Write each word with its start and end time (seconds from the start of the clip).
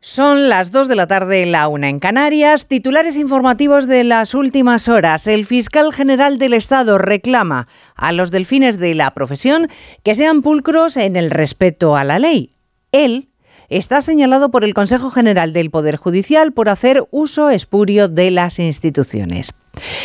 Son 0.00 0.48
las 0.48 0.70
2 0.70 0.86
de 0.86 0.94
la 0.94 1.08
tarde, 1.08 1.44
la 1.44 1.66
una 1.66 1.88
en 1.88 1.98
Canarias. 1.98 2.66
Titulares 2.66 3.16
informativos 3.16 3.88
de 3.88 4.04
las 4.04 4.32
últimas 4.32 4.88
horas. 4.88 5.26
El 5.26 5.44
fiscal 5.44 5.92
general 5.92 6.38
del 6.38 6.52
Estado 6.52 6.98
reclama 6.98 7.66
a 7.96 8.12
los 8.12 8.30
delfines 8.30 8.78
de 8.78 8.94
la 8.94 9.10
profesión 9.10 9.66
que 10.04 10.14
sean 10.14 10.42
pulcros 10.42 10.96
en 10.96 11.16
el 11.16 11.32
respeto 11.32 11.96
a 11.96 12.04
la 12.04 12.20
ley. 12.20 12.54
Él 12.92 13.30
está 13.68 14.00
señalado 14.00 14.52
por 14.52 14.62
el 14.62 14.72
Consejo 14.72 15.10
General 15.10 15.52
del 15.52 15.70
Poder 15.70 15.96
Judicial 15.96 16.52
por 16.52 16.68
hacer 16.68 17.04
uso 17.10 17.50
espurio 17.50 18.06
de 18.06 18.30
las 18.30 18.60
instituciones. 18.60 19.52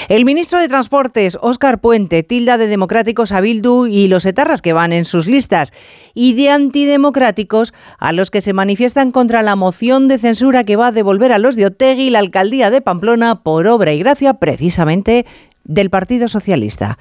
El 0.09 0.25
ministro 0.25 0.59
de 0.59 0.67
Transportes, 0.67 1.37
Óscar 1.41 1.79
Puente, 1.79 2.23
tilda 2.23 2.57
de 2.57 2.67
democráticos 2.67 3.31
a 3.31 3.41
Bildu 3.41 3.87
y 3.87 4.07
los 4.07 4.25
etarras 4.25 4.61
que 4.61 4.73
van 4.73 4.93
en 4.93 5.05
sus 5.05 5.27
listas, 5.27 5.71
y 6.13 6.33
de 6.33 6.49
antidemocráticos 6.49 7.73
a 7.97 8.11
los 8.11 8.29
que 8.29 8.41
se 8.41 8.53
manifiestan 8.53 9.11
contra 9.11 9.41
la 9.41 9.55
moción 9.55 10.07
de 10.07 10.19
censura 10.19 10.63
que 10.63 10.75
va 10.75 10.87
a 10.87 10.91
devolver 10.91 11.31
a 11.31 11.39
los 11.39 11.55
de 11.55 11.65
Otegui 11.65 12.09
la 12.09 12.19
alcaldía 12.19 12.69
de 12.69 12.81
Pamplona 12.81 13.43
por 13.43 13.67
obra 13.67 13.93
y 13.93 13.99
gracia 13.99 14.35
precisamente 14.35 15.25
del 15.63 15.89
Partido 15.89 16.27
Socialista. 16.27 16.97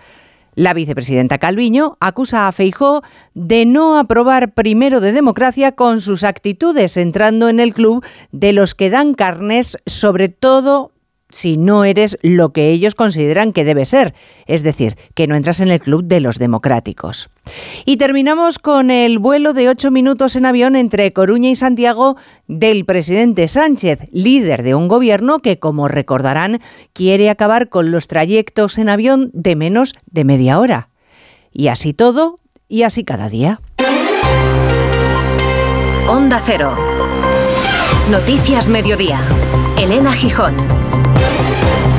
La 0.55 0.75
vicepresidenta 0.75 1.39
Calviño 1.39 1.97
acusa 1.99 2.47
a 2.47 2.53
Feijó 2.53 3.03
de 3.33 3.65
no 3.65 3.99
aprobar 3.99 4.53
primero 4.53 5.01
de 5.01 5.13
democracia 5.13 5.73
con 5.73 6.03
sus 6.03 6.25
actitudes, 6.25 6.99
entrando 6.99 7.49
en 7.49 7.59
el 7.59 7.73
club 7.73 8.05
de 8.33 8.53
los 8.53 8.75
que 8.75 8.91
dan 8.91 9.15
carnes, 9.15 9.79
sobre 9.87 10.29
todo 10.29 10.92
si 11.33 11.57
no 11.57 11.85
eres 11.85 12.19
lo 12.23 12.53
que 12.53 12.71
ellos 12.71 12.95
consideran 12.95 13.53
que 13.53 13.65
debe 13.65 13.87
ser, 13.87 14.15
es 14.47 14.63
decir, 14.63 14.97
que 15.15 15.27
no 15.27 15.35
entras 15.35 15.61
en 15.61 15.71
el 15.71 15.81
club 15.81 16.05
de 16.05 16.21
los 16.21 16.39
democráticos. 16.39 17.31
Y 17.85 17.97
terminamos 17.97 18.59
con 18.59 18.91
el 18.91 19.19
vuelo 19.19 19.53
de 19.53 19.69
ocho 19.69 19.91
minutos 19.91 20.37
en 20.37 20.47
avión 20.47 20.77
entre 20.77 21.13
Coruña 21.13 21.49
y 21.49 21.57
Santiago 21.57 22.17
del 22.47 22.85
presidente 22.85 23.49
Sánchez, 23.49 24.01
líder 24.13 24.63
de 24.63 24.75
un 24.75 24.89
gobierno 24.89 25.41
que, 25.41 25.59
como 25.59 25.89
recordarán, 25.89 26.61
quiere 26.93 27.31
acabar 27.31 27.69
con 27.69 27.91
los 27.91 28.07
trayectos 28.07 28.79
en 28.79 28.89
avión 28.89 29.31
de 29.33 29.57
menos 29.57 29.95
de 30.11 30.25
media 30.25 30.61
hora. 30.61 30.91
Y 31.51 31.69
así 31.69 31.95
todo, 31.95 32.39
y 32.69 32.85
así 32.85 33.05
cada 33.05 33.29
día. 33.29 33.61
Onda 36.09 36.43
Cero. 36.45 36.77
Noticias 38.11 38.69
Mediodía. 38.69 39.21
Elena 39.79 40.13
Gijón. 40.13 40.55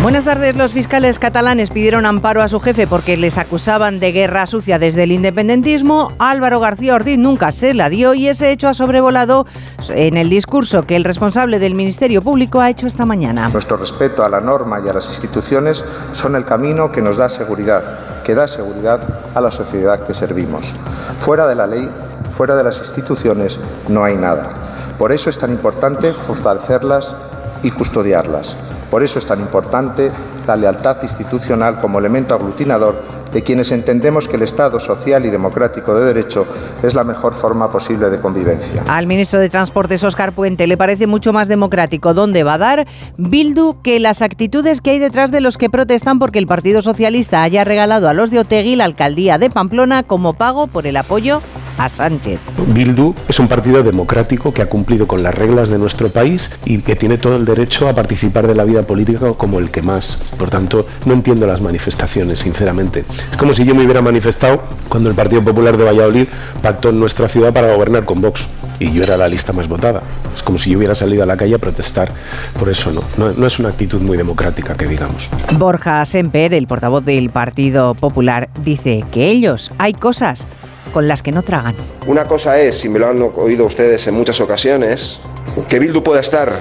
Buenas 0.03 0.25
tardes. 0.25 0.57
Los 0.57 0.73
fiscales 0.73 1.17
catalanes 1.17 1.69
pidieron 1.69 2.05
amparo 2.05 2.41
a 2.41 2.49
su 2.49 2.59
jefe 2.59 2.87
porque 2.87 3.15
les 3.15 3.37
acusaban 3.37 4.01
de 4.01 4.11
guerra 4.11 4.45
sucia 4.47 4.77
desde 4.77 5.03
el 5.03 5.13
independentismo. 5.13 6.09
Álvaro 6.19 6.59
García 6.59 6.95
Ortiz 6.95 7.17
nunca 7.17 7.53
se 7.53 7.73
la 7.73 7.87
dio 7.87 8.13
y 8.13 8.27
ese 8.27 8.51
hecho 8.51 8.67
ha 8.67 8.73
sobrevolado 8.73 9.45
en 9.87 10.17
el 10.17 10.29
discurso 10.29 10.83
que 10.83 10.97
el 10.97 11.05
responsable 11.05 11.57
del 11.57 11.73
Ministerio 11.73 12.21
Público 12.21 12.59
ha 12.59 12.69
hecho 12.69 12.85
esta 12.85 13.05
mañana. 13.05 13.47
Nuestro 13.47 13.77
respeto 13.77 14.25
a 14.25 14.29
la 14.29 14.41
norma 14.41 14.81
y 14.85 14.89
a 14.89 14.93
las 14.93 15.07
instituciones 15.07 15.85
son 16.11 16.35
el 16.35 16.43
camino 16.43 16.91
que 16.91 17.01
nos 17.01 17.15
da 17.15 17.29
seguridad, 17.29 18.23
que 18.25 18.35
da 18.35 18.49
seguridad 18.49 18.99
a 19.33 19.39
la 19.39 19.51
sociedad 19.51 20.05
que 20.05 20.13
servimos. 20.13 20.75
Fuera 21.17 21.47
de 21.47 21.55
la 21.55 21.65
ley, 21.65 21.89
fuera 22.33 22.57
de 22.57 22.63
las 22.65 22.77
instituciones, 22.79 23.57
no 23.87 24.03
hay 24.03 24.17
nada. 24.17 24.49
Por 24.97 25.13
eso 25.13 25.29
es 25.29 25.37
tan 25.37 25.51
importante 25.51 26.11
fortalecerlas 26.11 27.15
y 27.63 27.71
custodiarlas. 27.71 28.57
Por 28.94 29.02
eso 29.02 29.17
es 29.17 29.25
tan 29.25 29.39
importante 29.39 30.11
la 30.45 30.55
lealtad 30.55 30.97
institucional 31.02 31.80
como 31.81 31.97
elemento 31.97 32.36
aglutinador 32.36 33.02
de 33.33 33.41
quienes 33.41 33.72
entendemos 33.72 34.27
que 34.27 34.36
el 34.36 34.44
Estado 34.44 34.80
social 34.80 35.25
y 35.25 35.31
democrático 35.31 35.95
de 35.95 36.05
derecho 36.05 36.45
es 36.83 36.94
la 36.94 37.03
mejor 37.03 37.33
forma 37.33 37.71
posible 37.71 38.11
de 38.11 38.19
convivencia. 38.19 38.83
Al 38.88 39.08
ministro 39.08 39.39
de 39.39 39.49
Transportes, 39.49 40.03
Óscar 40.03 40.33
Puente, 40.33 40.67
le 40.67 40.77
parece 40.77 41.08
mucho 41.08 41.33
más 41.33 41.47
democrático 41.47 42.14
dónde 42.14 42.44
va 42.44 42.53
a 42.53 42.58
dar 42.59 42.88
Bildu 43.17 43.81
que 43.81 43.99
las 43.99 44.21
actitudes 44.21 44.80
que 44.80 44.91
hay 44.91 44.99
detrás 44.99 45.31
de 45.31 45.41
los 45.41 45.58
que 45.58 45.71
protestan 45.71 46.19
porque 46.19 46.38
el 46.38 46.45
Partido 46.45 46.83
Socialista 46.83 47.41
haya 47.41 47.64
regalado 47.64 48.10
a 48.10 48.14
los 48.14 48.30
de 48.30 48.37
Otegui 48.42 48.75
la 48.75 48.86
alcaldía 48.86 49.39
de 49.39 49.49
Pamplona 49.49 50.04
como 50.04 50.36
pago 50.36 50.67
por 50.67 50.86
el 50.86 50.98
apoyo 50.98 51.42
a 51.78 51.89
Sánchez. 51.89 52.39
Bildu 52.67 53.16
es 53.28 53.39
un 53.39 53.48
partido 53.48 53.84
democrático 53.84 54.54
que 54.54 54.61
ha 54.61 54.67
cumplido 54.67 55.08
con 55.08 55.23
las 55.23 55.34
reglas 55.34 55.70
de 55.70 55.78
nuestro 55.78 56.10
país 56.10 56.52
y 56.66 56.80
que 56.80 56.95
tiene 56.95 57.17
todo 57.17 57.36
el 57.36 57.45
derecho 57.45 57.88
a 57.88 57.94
participar 57.94 58.48
de 58.48 58.56
la 58.56 58.64
vida 58.64 58.84
política 58.84 59.34
como 59.34 59.60
el 59.60 59.72
que 59.72 59.82
más. 59.82 60.17
Por 60.38 60.50
tanto, 60.50 60.86
no 61.06 61.14
entiendo 61.14 61.48
las 61.48 61.61
manifestaciones, 61.61 62.39
sinceramente. 62.39 63.06
Es 63.32 63.38
como 63.38 63.54
si 63.54 63.66
yo 63.66 63.76
me 63.76 63.84
hubiera 63.84 64.02
manifestado 64.02 64.64
cuando 64.89 65.10
el 65.10 65.16
Partido 65.16 65.44
Popular 65.44 65.78
de 65.78 65.84
Valladolid 65.84 66.28
pactó 66.61 66.89
en 66.89 67.00
nuestra 67.00 67.28
ciudad 67.28 67.54
para 67.54 67.73
gobernar 67.73 68.05
con 68.05 68.22
Vox 68.22 68.48
y 68.80 68.92
yo 68.92 69.04
era 69.04 69.17
la 69.17 69.28
lista 69.28 69.54
más 69.54 69.67
votada. 69.67 70.02
Es 70.36 70.44
como 70.44 70.58
si 70.58 70.72
yo 70.72 70.78
hubiera 70.78 70.95
salido 70.95 71.23
a 71.23 71.26
la 71.26 71.38
calle 71.38 71.55
a 71.55 71.60
protestar. 71.60 72.10
Por 72.58 72.70
eso 72.70 72.92
no, 72.92 73.02
no, 73.17 73.34
no 73.34 73.48
es 73.48 73.60
una 73.60 73.70
actitud 73.70 74.02
muy 74.02 74.17
democrática 74.17 74.76
que 74.76 74.88
digamos. 74.88 75.30
Borja 75.58 76.05
Semper, 76.05 76.54
el 76.54 76.67
portavoz 76.67 77.05
del 77.05 77.30
Partido 77.30 77.94
Popular, 77.94 78.50
dice 78.64 79.04
que 79.11 79.28
ellos 79.28 79.72
hay 79.78 79.94
cosas 79.94 80.48
con 80.93 81.09
las 81.09 81.21
que 81.21 81.33
no 81.33 81.42
tragan. 81.42 81.76
Una 82.08 82.23
cosa 82.23 82.58
es, 82.59 82.80
si 82.80 82.87
me 82.87 82.99
lo 82.99 83.09
han 83.09 83.21
oído 83.21 83.65
ustedes 83.65 84.08
en 84.08 84.14
muchas 84.14 84.39
ocasiones, 84.39 85.20
que 85.67 85.80
Bildu 85.80 86.02
pueda 86.02 86.21
estar 86.21 86.54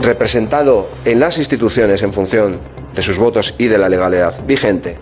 representado 0.00 0.88
en 1.04 1.20
las 1.20 1.38
instituciones 1.38 2.02
en 2.02 2.12
función 2.12 2.58
de 2.94 3.02
sus 3.02 3.18
votos 3.18 3.54
y 3.58 3.66
de 3.66 3.78
la 3.78 3.88
legalidad 3.88 4.34
vigente. 4.46 4.98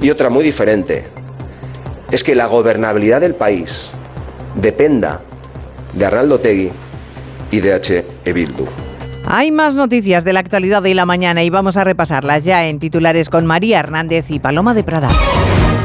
Y 0.00 0.10
otra 0.10 0.30
muy 0.30 0.42
diferente 0.42 1.06
es 2.10 2.24
que 2.24 2.34
la 2.34 2.46
gobernabilidad 2.46 3.20
del 3.20 3.34
país 3.34 3.90
dependa 4.56 5.20
de 5.92 6.06
Arnaldo 6.06 6.40
Tegui 6.40 6.70
y 7.50 7.60
de 7.60 7.74
H. 7.74 8.04
E. 8.24 8.32
Bildu. 8.32 8.66
Hay 9.30 9.50
más 9.50 9.74
noticias 9.74 10.24
de 10.24 10.32
la 10.32 10.40
actualidad 10.40 10.82
de 10.82 10.94
la 10.94 11.04
mañana 11.04 11.42
y 11.42 11.50
vamos 11.50 11.76
a 11.76 11.84
repasarlas 11.84 12.44
ya 12.44 12.66
en 12.66 12.78
titulares 12.78 13.28
con 13.28 13.44
María 13.44 13.78
Hernández 13.78 14.30
y 14.30 14.38
Paloma 14.38 14.72
de 14.72 14.84
Prada. 14.84 15.10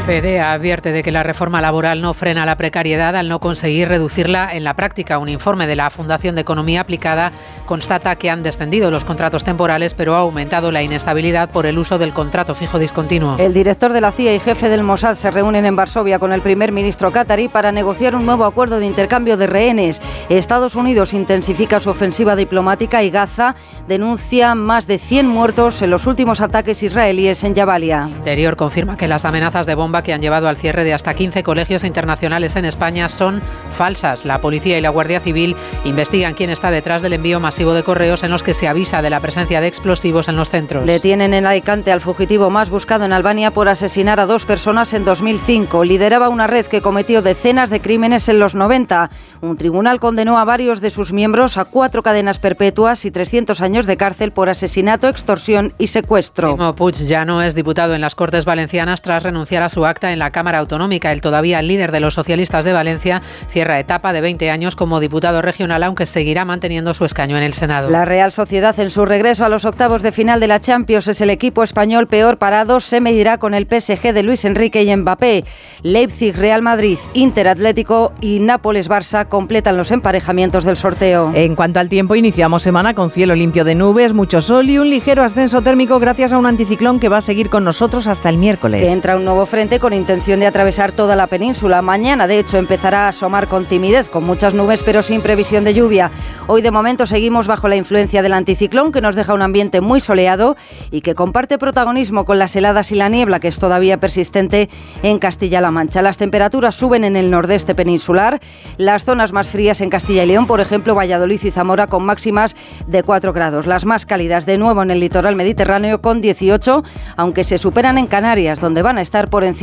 FEDEA 0.05 0.51
advierte 0.51 0.91
de 0.91 1.01
que 1.01 1.13
la 1.13 1.23
reforma 1.23 1.61
laboral 1.61 2.01
no 2.01 2.13
frena 2.13 2.45
la 2.45 2.57
precariedad 2.57 3.15
al 3.15 3.29
no 3.29 3.39
conseguir 3.39 3.87
reducirla 3.87 4.53
en 4.53 4.65
la 4.65 4.73
práctica. 4.73 5.17
Un 5.17 5.29
informe 5.29 5.65
de 5.65 5.77
la 5.77 5.89
Fundación 5.89 6.35
de 6.35 6.41
Economía 6.41 6.81
Aplicada 6.81 7.31
constata 7.65 8.17
que 8.17 8.29
han 8.29 8.43
descendido 8.43 8.91
los 8.91 9.05
contratos 9.05 9.45
temporales, 9.45 9.93
pero 9.93 10.15
ha 10.15 10.19
aumentado 10.19 10.73
la 10.73 10.83
inestabilidad 10.83 11.51
por 11.51 11.65
el 11.65 11.77
uso 11.77 11.99
del 11.99 12.11
contrato 12.11 12.53
fijo 12.53 12.79
discontinuo. 12.79 13.37
El 13.39 13.53
director 13.53 13.93
de 13.93 14.01
la 14.01 14.11
CIA 14.11 14.35
y 14.35 14.41
jefe 14.41 14.67
del 14.67 14.83
Mossad 14.83 15.15
se 15.15 15.31
reúnen 15.31 15.65
en 15.65 15.77
Varsovia 15.77 16.19
con 16.19 16.33
el 16.33 16.41
primer 16.41 16.73
ministro 16.73 17.13
qatarí 17.13 17.47
para 17.47 17.71
negociar 17.71 18.13
un 18.13 18.25
nuevo 18.25 18.43
acuerdo 18.43 18.79
de 18.79 18.85
intercambio 18.85 19.37
de 19.37 19.47
rehenes. 19.47 20.01
Estados 20.27 20.75
Unidos 20.75 21.13
intensifica 21.13 21.79
su 21.79 21.89
ofensiva 21.89 22.35
diplomática 22.35 23.03
y 23.03 23.09
Gaza 23.09 23.55
denuncia 23.87 24.53
más 24.53 24.85
de 24.85 24.97
100 24.97 25.27
muertos 25.27 25.81
en 25.81 25.91
los 25.91 26.07
últimos 26.07 26.41
ataques 26.41 26.83
israelíes 26.83 27.45
en 27.45 27.55
Jabalia. 27.55 28.09
Interior 28.09 28.57
confirma 28.57 28.97
que 28.97 29.07
las 29.07 29.23
amenazas 29.23 29.65
de 29.65 29.75
bomba 29.93 30.01
que 30.01 30.13
han 30.13 30.23
llevado 30.23 30.47
al 30.47 30.57
cierre 30.57 30.83
de 30.83 30.91
hasta 30.91 31.13
15 31.13 31.43
colegios 31.43 31.83
internacionales 31.83 32.55
en 32.55 32.65
España 32.65 33.09
son 33.09 33.43
falsas. 33.71 34.25
La 34.25 34.41
policía 34.41 34.75
y 34.75 34.81
la 34.81 34.89
Guardia 34.89 35.19
Civil 35.19 35.55
investigan 35.83 36.33
quién 36.33 36.49
está 36.49 36.71
detrás 36.71 37.03
del 37.03 37.13
envío 37.13 37.39
masivo 37.39 37.75
de 37.75 37.83
correos 37.83 38.23
en 38.23 38.31
los 38.31 38.41
que 38.41 38.55
se 38.55 38.67
avisa 38.67 39.03
de 39.03 39.11
la 39.11 39.19
presencia 39.19 39.61
de 39.61 39.67
explosivos 39.67 40.29
en 40.29 40.35
los 40.35 40.49
centros. 40.49 40.87
Detienen 40.87 41.35
en 41.35 41.45
Alicante 41.45 41.91
al 41.91 42.01
fugitivo 42.01 42.49
más 42.49 42.71
buscado 42.71 43.05
en 43.05 43.13
Albania 43.13 43.51
por 43.51 43.69
asesinar 43.69 44.19
a 44.19 44.25
dos 44.25 44.45
personas 44.45 44.93
en 44.93 45.05
2005. 45.05 45.83
Lideraba 45.83 46.29
una 46.29 46.47
red 46.47 46.65
que 46.65 46.81
cometió 46.81 47.21
decenas 47.21 47.69
de 47.69 47.79
crímenes 47.79 48.27
en 48.29 48.39
los 48.39 48.55
90. 48.55 49.11
Un 49.41 49.57
tribunal 49.57 49.99
condenó 49.99 50.39
a 50.39 50.45
varios 50.45 50.81
de 50.81 50.89
sus 50.89 51.13
miembros 51.13 51.57
a 51.57 51.65
cuatro 51.65 52.01
cadenas 52.01 52.39
perpetuas 52.39 53.05
y 53.05 53.11
300 53.11 53.61
años 53.61 53.85
de 53.85 53.97
cárcel 53.97 54.31
por 54.31 54.49
asesinato, 54.49 55.07
extorsión 55.07 55.75
y 55.77 55.89
secuestro. 55.89 56.57
Puig 56.75 56.95
ya 56.95 57.25
no 57.25 57.43
es 57.43 57.53
diputado 57.53 57.93
en 57.93 58.01
las 58.01 58.15
Cortes 58.15 58.45
Valencianas 58.45 59.03
tras 59.03 59.21
renunciar 59.21 59.61
a 59.61 59.69
su 59.69 59.82
acta 59.85 60.11
en 60.11 60.19
la 60.19 60.31
Cámara 60.31 60.59
Autonómica. 60.59 61.11
El 61.11 61.21
todavía 61.21 61.61
líder 61.61 61.91
de 61.91 61.99
los 61.99 62.13
socialistas 62.13 62.65
de 62.65 62.73
Valencia 62.73 63.21
cierra 63.47 63.79
etapa 63.79 64.13
de 64.13 64.21
20 64.21 64.49
años 64.49 64.75
como 64.75 64.99
diputado 64.99 65.41
regional, 65.41 65.83
aunque 65.83 66.05
seguirá 66.05 66.45
manteniendo 66.45 66.93
su 66.93 67.05
escaño 67.05 67.37
en 67.37 67.43
el 67.43 67.53
Senado. 67.53 67.89
La 67.89 68.05
Real 68.05 68.31
Sociedad 68.31 68.77
en 68.79 68.91
su 68.91 69.05
regreso 69.05 69.45
a 69.45 69.49
los 69.49 69.65
octavos 69.65 70.01
de 70.01 70.11
final 70.11 70.39
de 70.39 70.47
la 70.47 70.59
Champions 70.59 71.07
es 71.07 71.21
el 71.21 71.29
equipo 71.29 71.63
español 71.63 72.07
peor 72.07 72.37
parado. 72.37 72.79
Se 72.79 73.01
medirá 73.01 73.37
con 73.37 73.53
el 73.53 73.67
PSG 73.67 74.13
de 74.13 74.23
Luis 74.23 74.45
Enrique 74.45 74.83
y 74.83 74.95
Mbappé. 74.95 75.45
Leipzig, 75.81 76.35
Real 76.35 76.61
Madrid, 76.61 76.97
Inter 77.13 77.47
Atlético 77.47 78.13
y 78.21 78.39
Nápoles 78.39 78.89
Barça 78.89 79.27
completan 79.27 79.77
los 79.77 79.91
emparejamientos 79.91 80.63
del 80.63 80.77
sorteo. 80.77 81.31
En 81.35 81.55
cuanto 81.55 81.79
al 81.79 81.89
tiempo, 81.89 82.15
iniciamos 82.15 82.63
semana 82.63 82.93
con 82.93 83.11
cielo 83.11 83.35
limpio 83.35 83.63
de 83.63 83.75
nubes, 83.75 84.13
mucho 84.13 84.41
sol 84.41 84.69
y 84.69 84.77
un 84.77 84.89
ligero 84.89 85.23
ascenso 85.23 85.61
térmico 85.61 85.99
gracias 85.99 86.33
a 86.33 86.37
un 86.37 86.45
anticiclón 86.45 86.99
que 86.99 87.09
va 87.09 87.17
a 87.17 87.21
seguir 87.21 87.49
con 87.49 87.63
nosotros 87.63 88.07
hasta 88.07 88.29
el 88.29 88.37
miércoles. 88.37 88.89
entra 88.89 89.15
un 89.15 89.25
nuevo 89.25 89.45
frente 89.45 89.72
con 89.79 89.93
intención 89.93 90.39
de 90.39 90.47
atravesar 90.47 90.91
toda 90.91 91.15
la 91.15 91.27
península. 91.27 91.81
Mañana, 91.81 92.27
de 92.27 92.39
hecho, 92.39 92.57
empezará 92.57 93.05
a 93.05 93.09
asomar 93.09 93.47
con 93.47 93.65
timidez, 93.65 94.09
con 94.09 94.23
muchas 94.23 94.53
nubes, 94.53 94.83
pero 94.83 95.03
sin 95.03 95.21
previsión 95.21 95.63
de 95.63 95.73
lluvia. 95.73 96.11
Hoy, 96.47 96.61
de 96.61 96.71
momento, 96.71 97.05
seguimos 97.05 97.47
bajo 97.47 97.67
la 97.67 97.75
influencia 97.75 98.21
del 98.21 98.33
anticiclón, 98.33 98.91
que 98.91 99.01
nos 99.01 99.15
deja 99.15 99.33
un 99.33 99.41
ambiente 99.41 99.81
muy 99.81 99.99
soleado 99.99 100.55
y 100.91 101.01
que 101.01 101.15
comparte 101.15 101.57
protagonismo 101.57 102.25
con 102.25 102.39
las 102.39 102.55
heladas 102.55 102.91
y 102.91 102.95
la 102.95 103.09
niebla, 103.09 103.39
que 103.39 103.47
es 103.47 103.57
todavía 103.57 103.99
persistente 103.99 104.69
en 105.01 105.19
Castilla-La 105.19 105.71
Mancha. 105.71 106.01
Las 106.01 106.17
temperaturas 106.17 106.75
suben 106.75 107.03
en 107.03 107.15
el 107.15 107.31
nordeste 107.31 107.75
peninsular, 107.75 108.39
las 108.77 109.05
zonas 109.05 109.33
más 109.33 109.49
frías 109.49 109.81
en 109.81 109.89
Castilla 109.89 110.23
y 110.23 110.27
León, 110.27 110.47
por 110.47 110.59
ejemplo, 110.59 110.95
Valladolid 110.95 111.41
y 111.43 111.51
Zamora, 111.51 111.87
con 111.87 112.05
máximas 112.05 112.55
de 112.87 113.03
4 113.03 113.33
grados. 113.33 113.65
Las 113.65 113.85
más 113.85 114.05
cálidas, 114.05 114.45
de 114.45 114.57
nuevo, 114.57 114.83
en 114.83 114.91
el 114.91 114.99
litoral 114.99 115.35
mediterráneo, 115.35 116.01
con 116.01 116.21
18, 116.21 116.83
aunque 117.15 117.43
se 117.43 117.57
superan 117.57 117.97
en 117.97 118.07
Canarias, 118.07 118.59
donde 118.59 118.81
van 118.81 118.97
a 118.97 119.01
estar 119.01 119.29
por 119.29 119.43
encima 119.43 119.62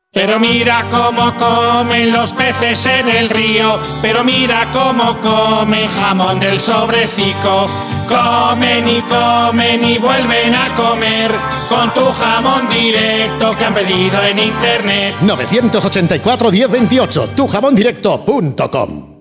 Pero 0.13 0.41
mira 0.41 0.89
cómo 0.91 1.33
comen 1.35 2.11
los 2.11 2.33
peces 2.33 2.85
en 2.85 3.07
el 3.07 3.29
río, 3.29 3.79
pero 4.01 4.25
mira 4.25 4.67
cómo 4.73 5.17
comen 5.21 5.87
jamón 5.87 6.37
del 6.37 6.59
sobrecico. 6.59 7.67
Comen 8.09 8.89
y 8.89 9.01
comen 9.03 9.81
y 9.85 9.97
vuelven 9.99 10.53
a 10.53 10.75
comer 10.75 11.31
con 11.69 11.93
tu 11.93 12.03
jamón 12.11 12.67
directo 12.67 13.55
que 13.57 13.63
han 13.63 13.73
pedido 13.73 14.21
en 14.25 14.39
internet. 14.39 15.15
984-1028, 15.21 17.29
tujamondirecto.com. 17.33 19.11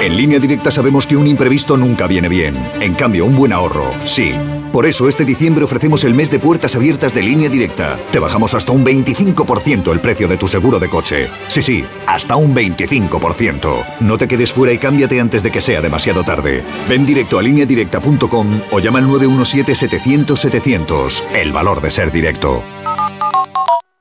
En 0.00 0.16
línea 0.16 0.40
directa 0.40 0.72
sabemos 0.72 1.06
que 1.06 1.16
un 1.16 1.28
imprevisto 1.28 1.76
nunca 1.76 2.08
viene 2.08 2.28
bien. 2.28 2.56
En 2.80 2.94
cambio, 2.94 3.26
un 3.26 3.36
buen 3.36 3.52
ahorro, 3.52 3.94
sí. 4.02 4.34
Por 4.72 4.86
eso 4.86 5.08
este 5.08 5.24
diciembre 5.24 5.64
ofrecemos 5.64 6.04
el 6.04 6.14
mes 6.14 6.30
de 6.30 6.38
puertas 6.38 6.76
abiertas 6.76 7.12
de 7.12 7.22
línea 7.22 7.48
directa. 7.48 7.98
Te 8.12 8.20
bajamos 8.20 8.54
hasta 8.54 8.70
un 8.72 8.84
25% 8.84 9.90
el 9.90 10.00
precio 10.00 10.28
de 10.28 10.36
tu 10.36 10.46
seguro 10.46 10.78
de 10.78 10.88
coche. 10.88 11.28
Sí, 11.48 11.62
sí, 11.62 11.84
hasta 12.06 12.36
un 12.36 12.54
25%. 12.54 13.84
No 14.00 14.16
te 14.16 14.28
quedes 14.28 14.52
fuera 14.52 14.72
y 14.72 14.78
cámbiate 14.78 15.20
antes 15.20 15.42
de 15.42 15.50
que 15.50 15.60
sea 15.60 15.80
demasiado 15.80 16.22
tarde. 16.22 16.62
Ven 16.88 17.04
directo 17.04 17.36
a 17.38 17.42
lineadirecta.com 17.42 18.60
o 18.70 18.78
llama 18.78 19.00
al 19.00 19.08
917-700-700. 19.08 21.24
El 21.34 21.52
valor 21.52 21.80
de 21.80 21.90
ser 21.90 22.12
directo. 22.12 22.62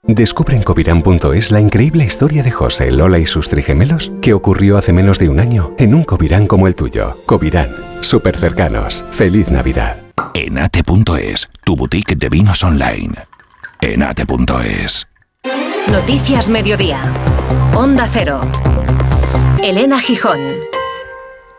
Descubre 0.03 0.55
en 0.55 0.63
covirán.es 0.63 1.51
la 1.51 1.59
increíble 1.61 2.03
historia 2.03 2.41
de 2.41 2.49
José, 2.49 2.91
Lola 2.91 3.19
y 3.19 3.27
sus 3.27 3.47
trigemelos 3.47 4.11
que 4.21 4.33
ocurrió 4.33 4.77
hace 4.77 4.91
menos 4.91 5.19
de 5.19 5.29
un 5.29 5.39
año 5.39 5.75
en 5.77 5.93
un 5.93 6.03
Covirán 6.03 6.47
como 6.47 6.67
el 6.67 6.75
tuyo. 6.75 7.15
Covirán, 7.27 7.69
súper 8.01 8.35
cercanos. 8.35 9.05
Feliz 9.11 9.49
Navidad. 9.49 10.08
Enate.es, 10.33 11.49
tu 11.63 11.75
boutique 11.75 12.15
de 12.15 12.29
vinos 12.29 12.63
online. 12.63 13.13
Enate.es. 13.81 15.07
Noticias 15.91 16.49
Mediodía. 16.49 16.99
Onda 17.73 18.07
Cero. 18.11 18.41
Elena 19.61 19.99
Gijón. 19.99 20.39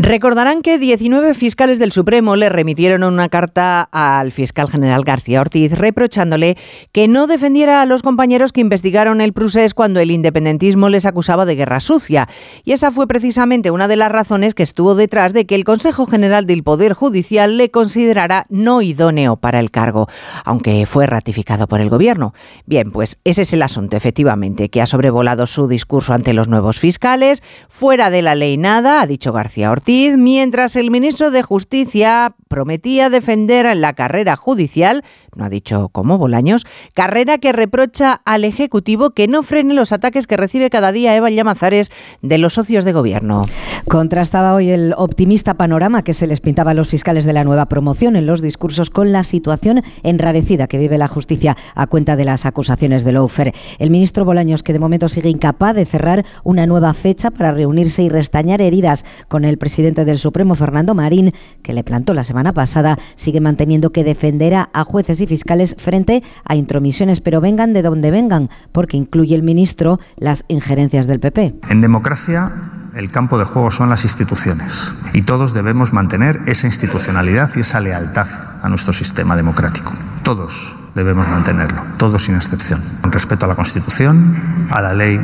Recordarán 0.03 0.63
que 0.63 0.79
19 0.79 1.35
fiscales 1.35 1.79
del 1.79 1.93
Supremo 1.93 2.35
le 2.35 2.49
remitieron 2.49 3.03
una 3.03 3.29
carta 3.29 3.83
al 3.93 4.33
fiscal 4.33 4.71
general 4.71 5.05
García 5.05 5.43
Ortiz 5.43 5.73
reprochándole 5.73 6.57
que 6.91 7.07
no 7.07 7.27
defendiera 7.27 7.83
a 7.83 7.87
los 7.87 8.03
compañeros 8.03 8.53
que 8.53 8.63
investigaron 8.63 9.21
el 9.21 9.35
procés 9.35 9.75
cuando 9.75 10.01
el 10.01 10.11
independentismo 10.11 10.89
les 10.89 11.05
acusaba 11.05 11.45
de 11.45 11.55
guerra 11.55 11.81
sucia. 11.81 12.31
Y 12.65 12.73
esa 12.73 12.93
fue 12.93 13.07
precisamente 13.07 13.71
una 13.71 13.89
de 13.89 13.97
las 13.97 14.11
razones 14.11 14.55
que 14.55 14.63
estuvo 14.63 14.95
detrás 14.95 15.35
de 15.35 15.45
que 15.45 15.55
el 15.55 15.65
Consejo 15.65 16.07
General 16.07 16.47
del 16.47 16.63
Poder 16.63 16.95
Judicial 16.95 17.59
le 17.59 17.71
considerara 17.71 18.47
no 18.49 18.81
idóneo 18.81 19.37
para 19.37 19.61
el 19.61 19.71
cargo, 19.71 20.09
aunque 20.47 20.87
fue 20.87 21.07
ratificado 21.07 21.67
por 21.69 21.83
el 21.83 21.91
Gobierno. 21.91 22.33
Bien, 22.65 22.91
pues 22.91 23.19
ese 23.25 23.43
es 23.43 23.53
el 23.53 23.61
asunto, 23.61 23.99
efectivamente, 23.99 24.71
que 24.71 24.81
ha 24.81 24.87
sobrevolado 24.87 25.47
su 25.47 25.69
discurso 25.69 26.15
ante 26.15 26.33
los 26.33 26.49
nuevos 26.49 26.79
fiscales. 26.79 27.43
Fuera 27.69 28.09
de 28.09 28.23
la 28.23 28.35
ley 28.35 28.57
nada, 28.57 29.03
ha 29.03 29.07
dicho 29.07 29.35
García 29.35 29.71
Ortiz 29.71 29.90
mientras 30.17 30.77
el 30.77 30.91
ministro 30.91 31.31
de 31.33 31.43
Justicia 31.43 32.37
prometía 32.49 33.11
defender 33.11 33.77
la 33.77 33.95
carrera 33.95 34.37
judicial, 34.37 35.05
no 35.37 35.45
ha 35.45 35.49
dicho 35.49 35.89
cómo, 35.91 36.19
Bolaños, 36.19 36.67
carrera 36.95 37.39
que 37.39 37.53
reprocha 37.53 38.21
al 38.25 38.45
Ejecutivo 38.45 39.11
que 39.11 39.29
no 39.29 39.43
frene 39.43 39.75
los 39.75 39.93
ataques 39.93 40.27
que 40.27 40.37
recibe 40.37 40.71
cada 40.71 40.93
día 40.93 41.15
Eva 41.15 41.31
Llamazares 41.31 41.91
de 42.23 42.39
los 42.39 42.55
socios 42.55 42.85
de 42.85 42.93
gobierno. 42.93 43.47
Contrastaba 43.89 44.55
hoy 44.55 44.71
el 44.71 44.95
optimista 44.97 45.55
panorama 45.55 46.03
que 46.03 46.15
se 46.15 46.27
les 46.27 46.41
pintaba 46.41 46.73
a 46.73 46.75
los 46.75 46.89
fiscales 46.89 47.25
de 47.25 47.33
la 47.33 47.45
nueva 47.45 47.67
promoción 47.67 48.17
en 48.17 48.27
los 48.27 48.43
discursos 48.43 48.91
con 48.91 49.13
la 49.13 49.25
situación 49.25 49.83
enrarecida 50.03 50.67
que 50.67 50.79
vive 50.79 50.99
la 50.99 51.09
justicia 51.09 51.57
a 51.75 51.87
cuenta 51.87 52.17
de 52.17 52.25
las 52.25 52.47
acusaciones 52.47 53.05
de 53.05 53.13
Loufer. 53.13 53.55
El 53.79 53.91
ministro 53.91 54.25
Bolaños, 54.25 54.63
que 54.63 54.73
de 54.73 54.79
momento 54.79 55.09
sigue 55.09 55.29
incapaz 55.29 55.75
de 55.75 55.87
cerrar 55.87 56.25
una 56.45 56.67
nueva 56.67 56.93
fecha 56.95 57.31
para 57.31 57.53
reunirse 57.53 58.03
y 58.03 58.09
restañar 58.09 58.61
heridas 58.61 59.05
con 59.29 59.45
el 59.45 59.59
presidente 59.59 60.05
del 60.05 60.19
Supremo, 60.19 60.55
Fernando 60.55 60.95
Marín, 60.95 61.33
que 61.63 61.73
le 61.73 61.85
plantó 61.85 62.15
la 62.15 62.25
semana 62.25 62.53
pasada, 62.53 62.99
sigue 63.15 63.41
manteniendo 63.41 63.91
que 63.91 64.05
defenderá 64.05 64.71
a 64.73 64.85
jueces 64.85 65.20
y 65.21 65.27
fiscales 65.27 65.77
frente 65.79 66.23
a 66.45 66.57
intromisiones, 66.57 67.21
pero 67.21 67.41
vengan 67.41 67.73
de 67.73 67.83
donde 67.83 68.11
vengan, 68.11 68.51
porque 68.73 68.97
incluye 68.97 69.35
el 69.35 69.43
ministro 69.43 70.01
las 70.17 70.45
injerencias 70.49 71.07
del 71.07 71.21
PP. 71.21 71.55
En 71.71 71.81
democracia 71.81 72.53
el 72.95 73.11
campo 73.11 73.39
de 73.39 73.45
juego 73.45 73.71
son 73.71 73.89
las 73.89 74.05
instituciones 74.05 74.95
y 75.13 75.23
todos 75.23 75.55
debemos 75.55 75.93
mantener 75.93 76.41
esa 76.47 76.67
institucionalidad 76.67 77.51
y 77.55 77.61
esa 77.61 77.81
lealtad 77.81 78.27
a 78.63 78.69
nuestro 78.69 78.93
sistema 78.93 79.37
democrático. 79.37 79.93
Todos 80.23 80.77
debemos 80.95 81.29
mantenerlo, 81.29 81.83
todos 81.99 82.25
sin 82.25 82.35
excepción, 82.35 82.83
con 83.01 83.13
respeto 83.13 83.45
a 83.45 83.49
la 83.49 83.55
Constitución, 83.55 84.37
a 84.71 84.81
la 84.81 84.95
ley 84.95 85.21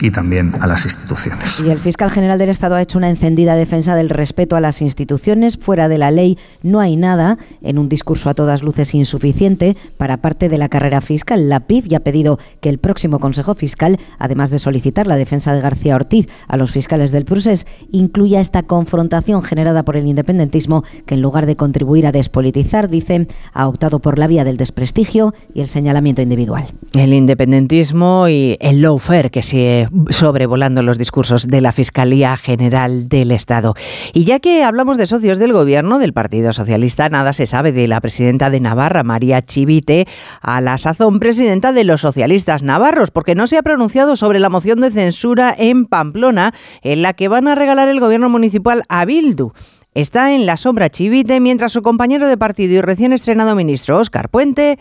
y 0.00 0.10
también 0.10 0.52
a 0.60 0.66
las 0.66 0.84
instituciones. 0.84 1.62
Y 1.66 1.70
el 1.70 1.78
fiscal 1.78 2.10
general 2.10 2.38
del 2.38 2.50
Estado 2.50 2.74
ha 2.74 2.82
hecho 2.82 2.98
una 2.98 3.10
encendida 3.10 3.54
defensa 3.54 3.94
del 3.94 4.10
respeto 4.10 4.56
a 4.56 4.60
las 4.60 4.82
instituciones. 4.82 5.58
Fuera 5.58 5.88
de 5.88 5.98
la 5.98 6.10
ley 6.10 6.38
no 6.62 6.80
hay 6.80 6.96
nada, 6.96 7.38
en 7.62 7.78
un 7.78 7.88
discurso 7.88 8.30
a 8.30 8.34
todas 8.34 8.62
luces 8.62 8.94
insuficiente 8.94 9.76
para 9.96 10.18
parte 10.18 10.48
de 10.48 10.58
la 10.58 10.68
carrera 10.68 11.00
fiscal. 11.00 11.48
La 11.48 11.60
PIF 11.60 11.86
ya 11.86 11.98
ha 11.98 12.00
pedido 12.00 12.38
que 12.60 12.68
el 12.68 12.78
próximo 12.78 13.18
Consejo 13.18 13.54
Fiscal, 13.54 13.98
además 14.18 14.50
de 14.50 14.58
solicitar 14.58 15.06
la 15.06 15.16
defensa 15.16 15.54
de 15.54 15.60
García 15.60 15.96
Ortiz 15.96 16.28
a 16.48 16.56
los 16.56 16.70
fiscales 16.70 17.12
del 17.12 17.24
procés, 17.24 17.66
incluya 17.90 18.40
esta 18.40 18.62
confrontación 18.62 19.42
generada 19.42 19.84
por 19.84 19.96
el 19.96 20.06
independentismo 20.06 20.84
que 21.06 21.14
en 21.14 21.22
lugar 21.22 21.46
de 21.46 21.56
contribuir 21.56 22.06
a 22.06 22.12
despolitizar, 22.12 22.88
dice, 22.88 23.26
ha 23.52 23.68
optado 23.68 24.00
por 24.00 24.18
la 24.18 24.26
vía 24.26 24.44
del 24.44 24.56
desprestigio 24.56 25.34
y 25.54 25.60
el 25.60 25.68
señalamiento 25.68 26.22
individual. 26.22 26.66
El 26.94 27.12
independentismo 27.12 28.28
y 28.28 28.56
el 28.60 28.82
lawfare 28.82 29.30
que 29.30 29.42
se 29.42 29.85
sobrevolando 30.10 30.82
los 30.82 30.98
discursos 30.98 31.48
de 31.48 31.60
la 31.60 31.72
Fiscalía 31.72 32.36
General 32.36 33.08
del 33.08 33.30
Estado. 33.30 33.74
Y 34.12 34.24
ya 34.24 34.40
que 34.40 34.64
hablamos 34.64 34.96
de 34.96 35.06
socios 35.06 35.38
del 35.38 35.52
gobierno 35.52 35.98
del 35.98 36.12
Partido 36.12 36.52
Socialista, 36.52 37.08
nada 37.08 37.32
se 37.32 37.46
sabe 37.46 37.72
de 37.72 37.88
la 37.88 38.00
presidenta 38.00 38.50
de 38.50 38.60
Navarra, 38.60 39.04
María 39.04 39.42
Chivite, 39.42 40.06
a 40.40 40.60
la 40.60 40.78
sazón 40.78 41.20
presidenta 41.20 41.72
de 41.72 41.84
los 41.84 42.00
socialistas 42.00 42.62
navarros, 42.62 43.10
porque 43.10 43.34
no 43.34 43.46
se 43.46 43.58
ha 43.58 43.62
pronunciado 43.62 44.16
sobre 44.16 44.40
la 44.40 44.48
moción 44.48 44.80
de 44.80 44.90
censura 44.90 45.54
en 45.56 45.86
Pamplona, 45.86 46.52
en 46.82 47.02
la 47.02 47.12
que 47.12 47.28
van 47.28 47.48
a 47.48 47.54
regalar 47.54 47.88
el 47.88 48.00
gobierno 48.00 48.28
municipal 48.28 48.82
a 48.88 49.04
Bildu. 49.04 49.52
Está 49.94 50.34
en 50.34 50.44
la 50.44 50.58
sombra 50.58 50.90
Chivite, 50.90 51.40
mientras 51.40 51.72
su 51.72 51.80
compañero 51.80 52.28
de 52.28 52.36
partido 52.36 52.74
y 52.74 52.80
recién 52.82 53.14
estrenado 53.14 53.54
ministro, 53.54 53.98
Óscar 53.98 54.28
Puente, 54.28 54.78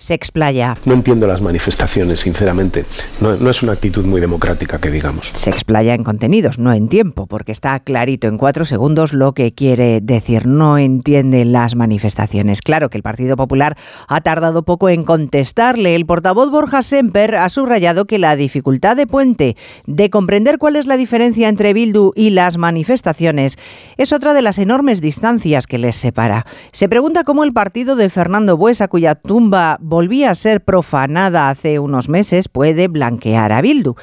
se 0.00 0.14
explaya. 0.14 0.76
No 0.84 0.94
entiendo 0.94 1.26
las 1.26 1.42
manifestaciones, 1.42 2.20
sinceramente. 2.20 2.84
No, 3.20 3.34
no, 3.34 3.50
es 3.50 3.64
una 3.64 3.72
actitud 3.72 4.04
muy 4.04 4.20
democrática, 4.20 4.78
que 4.78 4.92
digamos. 4.92 5.32
Se 5.34 5.50
explaya 5.50 5.92
en 5.92 6.04
contenidos, 6.04 6.60
no 6.60 6.72
en 6.72 6.88
tiempo, 6.88 7.26
porque 7.26 7.50
está 7.50 7.80
clarito 7.80 8.28
en 8.28 8.38
cuatro 8.38 8.64
segundos 8.64 9.12
lo 9.12 9.32
que 9.32 9.52
quiere 9.54 10.00
decir. 10.00 10.46
No 10.46 10.78
entiende 10.78 11.44
las 11.44 11.74
manifestaciones. 11.74 12.62
Claro 12.62 12.90
que 12.90 12.96
el 12.96 13.02
Partido 13.02 13.34
Popular 13.34 13.76
ha 14.06 14.20
tardado 14.20 14.62
poco 14.62 14.88
en 14.88 15.02
contestarle. 15.02 15.96
El 15.96 16.06
portavoz 16.06 16.48
Borja 16.52 16.82
Semper 16.82 17.34
ha 17.34 17.48
subrayado 17.48 18.04
que 18.04 18.18
la 18.18 18.36
dificultad 18.36 18.96
de 18.96 19.08
Puente 19.08 19.56
de 19.86 20.10
comprender 20.10 20.58
cuál 20.58 20.76
es 20.76 20.86
la 20.86 20.96
diferencia 20.96 21.48
entre 21.48 21.72
Bildu 21.72 22.12
y 22.14 22.30
las 22.30 22.56
manifestaciones 22.56 23.56
es 23.96 24.12
otra 24.12 24.32
de 24.32 24.42
las 24.42 24.60
enormes 24.60 25.00
distancias 25.00 25.66
que 25.66 25.78
les 25.78 25.96
separa. 25.96 26.46
Se 26.70 26.88
pregunta 26.88 27.24
cómo 27.24 27.42
el 27.42 27.52
partido 27.52 27.96
de 27.96 28.10
Fernando 28.10 28.56
Buesa, 28.56 28.86
cuya 28.86 29.16
tumba 29.16 29.76
volvía 29.88 30.30
a 30.30 30.34
ser 30.34 30.60
profanada 30.60 31.48
hace 31.48 31.78
unos 31.78 32.08
meses, 32.08 32.48
puede 32.48 32.88
blanquear 32.88 33.52
a 33.52 33.60
Bildu. 33.60 33.94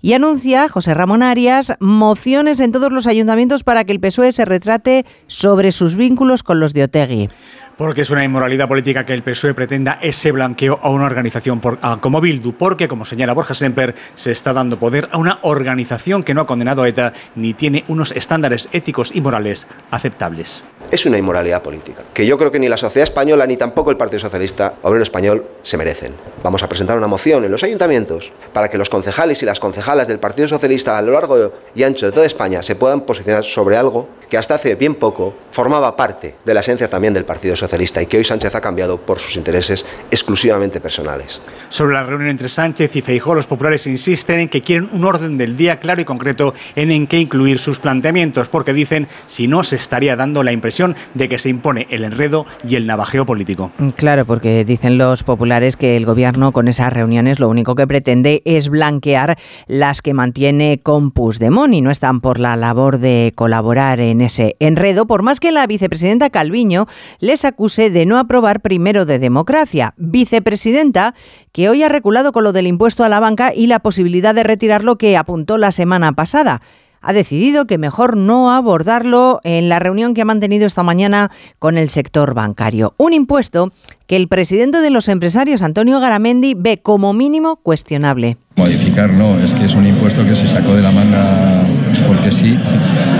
Y 0.00 0.14
anuncia 0.14 0.68
José 0.68 0.94
Ramón 0.94 1.22
Arias 1.22 1.74
mociones 1.80 2.60
en 2.60 2.72
todos 2.72 2.92
los 2.92 3.06
ayuntamientos 3.06 3.62
para 3.62 3.84
que 3.84 3.92
el 3.92 4.00
PSOE 4.00 4.32
se 4.32 4.44
retrate 4.44 5.04
sobre 5.26 5.70
sus 5.70 5.96
vínculos 5.96 6.42
con 6.42 6.58
los 6.58 6.74
de 6.74 6.84
Otegui 6.84 7.28
porque 7.76 8.02
es 8.02 8.10
una 8.10 8.22
inmoralidad 8.22 8.68
política 8.68 9.04
que 9.04 9.12
el 9.14 9.24
PSOE 9.24 9.54
pretenda 9.54 9.98
ese 10.02 10.30
blanqueo 10.30 10.78
a 10.82 10.90
una 10.90 11.06
organización 11.06 11.60
como 12.00 12.20
Bildu, 12.20 12.52
porque, 12.52 12.86
como 12.86 13.04
señala 13.04 13.32
Borja 13.32 13.54
Semper, 13.54 13.96
se 14.14 14.30
está 14.30 14.52
dando 14.52 14.78
poder 14.78 15.08
a 15.10 15.18
una 15.18 15.38
organización 15.42 16.22
que 16.22 16.32
no 16.32 16.42
ha 16.42 16.46
condenado 16.46 16.82
a 16.82 16.88
ETA 16.88 17.12
ni 17.34 17.54
tiene 17.54 17.84
unos 17.88 18.12
estándares 18.12 18.68
éticos 18.72 19.10
y 19.12 19.20
morales 19.20 19.66
aceptables. 19.90 20.62
Es 20.92 21.06
una 21.06 21.16
inmoralidad 21.16 21.62
política, 21.62 22.02
que 22.12 22.26
yo 22.26 22.36
creo 22.36 22.52
que 22.52 22.58
ni 22.58 22.68
la 22.68 22.76
sociedad 22.76 23.04
española 23.04 23.46
ni 23.46 23.56
tampoco 23.56 23.90
el 23.90 23.96
Partido 23.96 24.20
Socialista 24.20 24.74
Obrero 24.82 25.02
Español 25.02 25.42
se 25.62 25.78
merecen. 25.78 26.12
Vamos 26.42 26.62
a 26.62 26.68
presentar 26.68 26.98
una 26.98 27.06
moción 27.06 27.46
en 27.46 27.50
los 27.50 27.64
ayuntamientos 27.64 28.30
para 28.52 28.68
que 28.68 28.76
los 28.76 28.90
concejales 28.90 29.42
y 29.42 29.46
las 29.46 29.58
concejalas 29.58 30.06
del 30.06 30.18
Partido 30.18 30.48
Socialista 30.48 30.98
a 30.98 31.00
lo 31.00 31.12
largo 31.12 31.50
y 31.74 31.84
ancho 31.84 32.04
de 32.04 32.12
toda 32.12 32.26
España 32.26 32.62
se 32.62 32.76
puedan 32.76 33.00
posicionar 33.00 33.42
sobre 33.42 33.78
algo 33.78 34.06
que 34.28 34.36
hasta 34.36 34.56
hace 34.56 34.74
bien 34.74 34.94
poco 34.94 35.34
formaba 35.50 35.96
parte 35.96 36.34
de 36.44 36.52
la 36.52 36.60
esencia 36.60 36.90
también 36.90 37.14
del 37.14 37.24
Partido 37.24 37.56
Socialista 37.56 38.02
y 38.02 38.06
que 38.06 38.18
hoy 38.18 38.24
Sánchez 38.24 38.54
ha 38.54 38.60
cambiado 38.60 38.98
por 38.98 39.18
sus 39.18 39.36
intereses 39.36 39.86
exclusivamente 40.10 40.78
personales. 40.80 41.40
Sobre 41.70 41.94
la 41.94 42.04
reunión 42.04 42.28
entre 42.28 42.50
Sánchez 42.50 42.94
y 42.96 43.00
Feijóo, 43.00 43.34
los 43.34 43.46
populares 43.46 43.86
insisten 43.86 44.40
en 44.40 44.48
que 44.50 44.62
quieren 44.62 44.90
un 44.92 45.04
orden 45.04 45.38
del 45.38 45.56
día 45.56 45.78
claro 45.78 46.02
y 46.02 46.04
concreto 46.04 46.52
en 46.76 46.90
en 46.90 47.06
qué 47.06 47.18
incluir 47.18 47.58
sus 47.58 47.78
planteamientos, 47.78 48.48
porque 48.48 48.74
dicen 48.74 49.08
si 49.26 49.48
no 49.48 49.62
se 49.62 49.76
estaría 49.76 50.16
dando 50.16 50.42
la 50.42 50.52
impresión 50.52 50.81
de 51.14 51.28
que 51.28 51.38
se 51.38 51.48
impone 51.48 51.86
el 51.90 52.04
enredo 52.04 52.46
y 52.68 52.76
el 52.76 52.86
navajeo 52.86 53.26
político. 53.26 53.70
Claro, 53.96 54.24
porque 54.24 54.64
dicen 54.64 54.98
los 54.98 55.22
populares 55.22 55.76
que 55.76 55.96
el 55.96 56.06
gobierno 56.06 56.52
con 56.52 56.68
esas 56.68 56.92
reuniones 56.92 57.40
lo 57.40 57.48
único 57.48 57.74
que 57.74 57.86
pretende 57.86 58.42
es 58.44 58.68
blanquear 58.68 59.36
las 59.66 60.02
que 60.02 60.14
mantiene 60.14 60.80
con 60.82 61.10
Puigdemont 61.10 61.74
y 61.74 61.80
no 61.80 61.90
están 61.90 62.20
por 62.20 62.38
la 62.38 62.56
labor 62.56 62.98
de 62.98 63.32
colaborar 63.34 64.00
en 64.00 64.20
ese 64.20 64.56
enredo, 64.60 65.06
por 65.06 65.22
más 65.22 65.40
que 65.40 65.52
la 65.52 65.66
vicepresidenta 65.66 66.30
Calviño 66.30 66.86
les 67.20 67.44
acusa 67.44 67.72
de 67.88 68.06
no 68.06 68.18
aprobar 68.18 68.60
primero 68.60 69.06
de 69.06 69.18
democracia. 69.18 69.94
Vicepresidenta 69.96 71.14
que 71.52 71.68
hoy 71.68 71.82
ha 71.82 71.88
reculado 71.88 72.32
con 72.32 72.44
lo 72.44 72.52
del 72.52 72.66
impuesto 72.66 73.04
a 73.04 73.08
la 73.08 73.20
banca 73.20 73.52
y 73.54 73.66
la 73.66 73.80
posibilidad 73.80 74.34
de 74.34 74.42
retirarlo 74.42 74.96
que 74.96 75.16
apuntó 75.16 75.58
la 75.58 75.72
semana 75.72 76.12
pasada 76.12 76.60
ha 77.02 77.12
decidido 77.12 77.66
que 77.66 77.78
mejor 77.78 78.16
no 78.16 78.52
abordarlo 78.52 79.40
en 79.44 79.68
la 79.68 79.78
reunión 79.78 80.14
que 80.14 80.22
ha 80.22 80.24
mantenido 80.24 80.66
esta 80.66 80.82
mañana 80.82 81.30
con 81.58 81.76
el 81.76 81.90
sector 81.90 82.34
bancario. 82.34 82.94
Un 82.96 83.12
impuesto 83.12 83.72
que 84.06 84.16
el 84.16 84.28
presidente 84.28 84.80
de 84.80 84.90
los 84.90 85.08
empresarios, 85.08 85.62
Antonio 85.62 86.00
Garamendi, 86.00 86.54
ve 86.56 86.78
como 86.78 87.12
mínimo 87.12 87.56
cuestionable. 87.56 88.36
Modificar 88.56 89.12
no, 89.12 89.38
es 89.38 89.54
que 89.54 89.64
es 89.64 89.74
un 89.74 89.86
impuesto 89.86 90.24
que 90.24 90.34
se 90.34 90.46
sacó 90.46 90.74
de 90.74 90.82
la 90.82 90.90
manga 90.90 91.66
porque 92.06 92.30
sí 92.30 92.58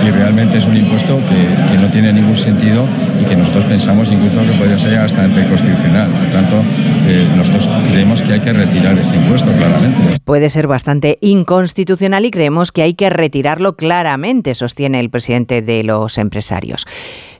y 0.05 0.11
realmente 0.11 0.57
es 0.57 0.65
un 0.65 0.77
impuesto 0.77 1.19
que, 1.27 1.77
no 1.77 1.89
tiene 1.89 2.13
ningún 2.13 2.37
sentido 2.37 2.87
y 3.21 3.25
que 3.25 3.35
nosotros 3.35 3.65
pensamos 3.65 4.09
incluso 4.11 4.39
que 4.41 4.53
podría 4.53 4.79
ser 4.79 4.97
hasta 4.99 5.25
inconstitucional. 5.25 6.09
Por 6.09 6.29
tanto, 6.29 6.63
eh, 7.07 7.27
nosotros 7.35 7.67
creemos 7.89 8.21
que 8.21 8.33
hay 8.33 8.39
que 8.39 8.53
retirar 8.53 8.97
ese 8.97 9.15
impuesto 9.15 9.51
claramente. 9.51 10.19
Puede 10.23 10.49
ser 10.49 10.67
bastante 10.67 11.17
inconstitucional 11.19 12.25
y 12.25 12.31
creemos 12.31 12.71
que 12.71 12.83
hay 12.83 12.93
que 12.93 13.09
retirarlo 13.09 13.75
claramente, 13.75 14.55
sostiene 14.55 14.99
el 14.99 15.09
presidente 15.09 15.61
de 15.61 15.83
los 15.83 16.17
empresarios. 16.17 16.85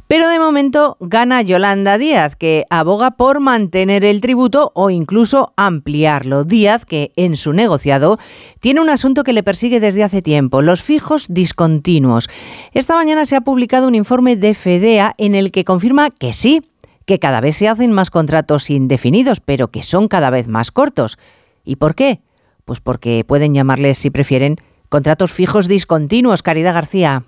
Pero 0.08 0.28
de 0.30 0.38
momento 0.38 0.98
gana 1.00 1.42
Yolanda 1.42 1.98
Díaz, 1.98 2.36
que 2.36 2.66
aboga 2.70 3.12
por 3.12 3.40
mantener 3.40 4.06
el 4.06 4.22
tributo 4.22 4.72
o 4.76 4.90
incluso 4.90 5.54
ampliarlo. 5.58 6.44
Díaz, 6.44 6.86
que 6.86 7.14
en 7.16 7.36
su 7.36 7.54
negociado 7.54 8.20
tiene 8.60 8.82
un 8.82 8.90
asunto 8.90 9.24
que 9.24 9.34
le 9.34 9.44
persigue 9.44 9.80
desde 9.80 10.04
hace 10.04 10.22
tiempo, 10.22 10.62
los 10.62 10.84
fijos 10.84 11.28
discontinuos. 11.30 12.30
Esta 12.74 12.96
mañana 12.96 13.26
se 13.26 13.36
ha 13.36 13.42
publicado 13.42 13.88
un 13.88 13.96
informe 13.96 14.36
de 14.36 14.54
FEDEA 14.54 15.16
en 15.18 15.36
el 15.36 15.52
que 15.52 15.64
confirma 15.64 16.10
que 16.10 16.34
sí, 16.34 16.62
que 17.06 17.20
cada 17.20 17.42
vez 17.42 17.58
se 17.58 17.68
hacen 17.68 17.92
más 17.92 18.10
contratos 18.10 18.70
indefinidos, 18.70 19.40
pero 19.40 19.70
que 19.70 19.84
son 19.84 20.08
cada 20.08 20.30
vez 20.30 20.48
más 20.48 20.72
cortos. 20.72 21.18
¿Y 21.64 21.78
por 21.78 21.96
qué? 21.96 22.22
Pues 22.66 22.80
porque 22.82 23.24
pueden 23.28 23.54
llamarles, 23.54 23.98
si 23.98 24.10
prefieren, 24.10 24.58
contratos 24.90 25.32
fijos 25.32 25.68
discontinuos, 25.68 26.44
Caridad 26.44 26.74
García. 26.74 27.26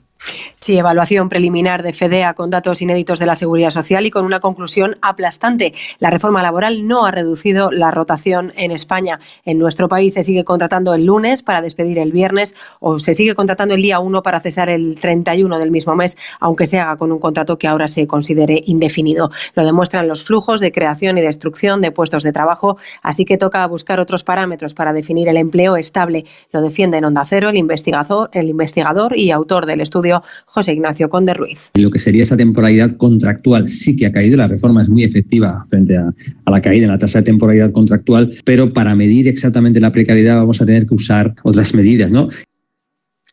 Sí, 0.56 0.78
evaluación 0.78 1.30
preliminar 1.30 1.84
de 1.84 1.94
FEDEA 1.94 2.34
con 2.34 2.50
datos 2.50 2.82
inéditos 2.82 3.20
de 3.20 3.26
la 3.26 3.36
Seguridad 3.36 3.70
Social 3.70 4.06
y 4.06 4.12
con 4.12 4.26
una 4.26 4.40
conclusión 4.40 4.98
aplastante. 5.02 5.74
La 6.00 6.10
reforma 6.10 6.42
laboral 6.42 6.88
no 6.88 7.06
ha 7.06 7.12
reducido 7.12 7.72
la 7.72 7.92
rotación 7.92 8.54
en 8.56 8.72
España. 8.72 9.20
En 9.44 9.60
nuestro 9.60 9.88
país 9.88 10.14
se 10.14 10.24
sigue 10.24 10.44
contratando 10.44 10.94
el 10.94 11.06
lunes 11.06 11.44
para 11.44 11.62
despedir 11.62 12.00
el 12.00 12.12
viernes 12.12 12.56
o 12.80 13.00
se 13.00 13.14
sigue 13.14 13.36
contratando 13.36 13.76
el 13.76 13.82
día 13.82 14.00
1 14.00 14.24
para 14.24 14.40
cesar 14.40 14.70
el 14.70 14.96
31 14.96 15.60
del 15.60 15.72
mismo 15.72 15.96
mes, 15.96 16.18
aunque 16.40 16.66
se 16.66 16.80
haga 16.80 16.96
con 16.98 17.12
un 17.12 17.20
contrato 17.20 17.60
que 17.60 17.68
ahora 17.68 17.88
se 17.88 18.08
considere 18.08 18.64
indefinido. 18.66 19.30
Lo 19.54 19.66
demuestran 19.66 20.08
los 20.08 20.24
flujos 20.24 20.62
de 20.62 20.72
creación 20.72 21.18
y 21.18 21.22
destrucción 21.22 21.82
de 21.82 21.92
puestos 21.92 22.24
de 22.24 22.32
trabajo, 22.32 22.78
así 23.04 23.26
que 23.26 23.38
toca 23.38 23.68
buscar 23.68 24.00
otros 24.00 24.24
parámetros 24.24 24.74
para 24.74 24.94
definir 24.94 25.28
el 25.28 25.38
empleo 25.38 25.76
estable. 25.76 26.26
Lo 26.52 26.62
defiende 26.62 26.98
en 26.98 27.06
Onda 27.06 27.26
Cero 27.26 27.50
el 27.50 27.58
investigador, 27.58 28.30
el 28.34 28.50
investigador 28.50 29.18
y 29.18 29.32
autor 29.32 29.66
del 29.66 29.82
estudio 29.82 30.05
José 30.46 30.74
Ignacio 30.74 31.10
Conde 31.10 31.34
Ruiz. 31.34 31.72
Lo 31.76 31.92
que 31.92 32.00
sería 32.00 32.24
esa 32.24 32.38
temporalidad 32.38 32.98
contractual 32.98 33.70
sí 33.70 33.96
que 33.96 34.06
ha 34.06 34.12
caído, 34.12 34.38
la 34.38 34.48
reforma 34.48 34.82
es 34.82 34.90
muy 34.90 35.04
efectiva 35.04 35.66
frente 35.70 35.98
a, 35.98 36.14
a 36.46 36.52
la 36.52 36.62
caída 36.62 36.86
en 36.86 36.92
la 36.92 36.98
tasa 36.98 37.20
de 37.20 37.26
temporalidad 37.26 37.72
contractual, 37.72 38.34
pero 38.44 38.74
para 38.74 38.96
medir 38.96 39.28
exactamente 39.28 39.80
la 39.80 39.92
precariedad 39.92 40.36
vamos 40.38 40.62
a 40.62 40.66
tener 40.66 40.86
que 40.86 40.96
usar 40.96 41.36
otras 41.44 41.74
medidas, 41.74 42.12
¿no? 42.12 42.30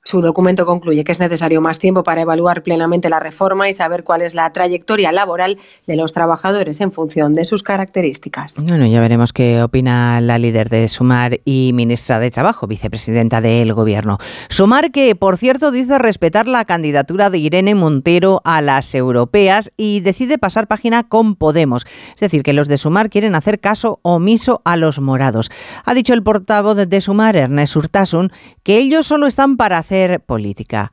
Su 0.05 0.21
documento 0.21 0.67
concluye 0.67 1.05
que 1.05 1.13
es 1.13 1.21
necesario 1.21 1.61
más 1.61 1.79
tiempo 1.79 2.03
para 2.03 2.23
evaluar 2.23 2.65
plenamente 2.65 3.09
la 3.09 3.21
reforma 3.21 3.69
y 3.69 3.73
saber 3.73 4.03
cuál 4.03 4.23
es 4.23 4.35
la 4.35 4.53
trayectoria 4.53 5.13
laboral 5.13 5.59
de 5.87 5.95
los 5.95 6.13
trabajadores 6.13 6.81
en 6.81 6.91
función 6.91 7.35
de 7.35 7.45
sus 7.45 7.63
características. 7.63 8.65
Bueno, 8.67 8.85
ya 8.87 9.01
veremos 9.01 9.33
qué 9.33 9.63
opina 9.63 10.21
la 10.21 10.39
líder 10.39 10.71
de 10.71 10.89
Sumar 10.89 11.39
y 11.45 11.71
ministra 11.73 12.19
de 12.19 12.33
Trabajo, 12.33 12.67
vicepresidenta 12.67 13.41
del 13.41 13.75
Gobierno. 13.75 14.19
Sumar 14.49 14.91
que, 14.91 15.15
por 15.15 15.37
cierto, 15.37 15.71
dice 15.71 15.97
respetar 16.01 16.49
la 16.49 16.65
candidatura 16.65 17.31
de 17.31 17.39
Irene 17.39 17.77
Montero 17.77 18.41
a 18.45 18.61
las 18.61 18.97
europeas 18.97 19.71
y 19.77 20.01
decide 20.01 20.37
pasar 20.37 20.67
página 20.67 21.05
con 21.05 21.37
Podemos. 21.37 21.87
Es 22.15 22.21
decir, 22.21 22.43
que 22.43 22.53
los 22.53 22.67
de 22.67 22.77
Sumar 22.77 23.09
quieren 23.09 23.37
hacer 23.37 23.61
caso 23.61 24.01
omiso 24.03 24.63
a 24.65 24.77
los 24.77 25.01
morados. 25.01 25.49
Ha 25.85 25.95
dicho 25.95 26.13
el 26.13 26.25
portavoz 26.25 26.77
de 26.77 27.01
Sumar, 27.01 27.37
Ernest 27.37 27.77
Urtasun, 27.77 28.33
que 28.65 28.79
ellos 28.79 29.07
solo 29.07 29.29
están 29.29 29.57
para 29.57 29.79
hacer 29.79 29.92
política. 30.19 30.93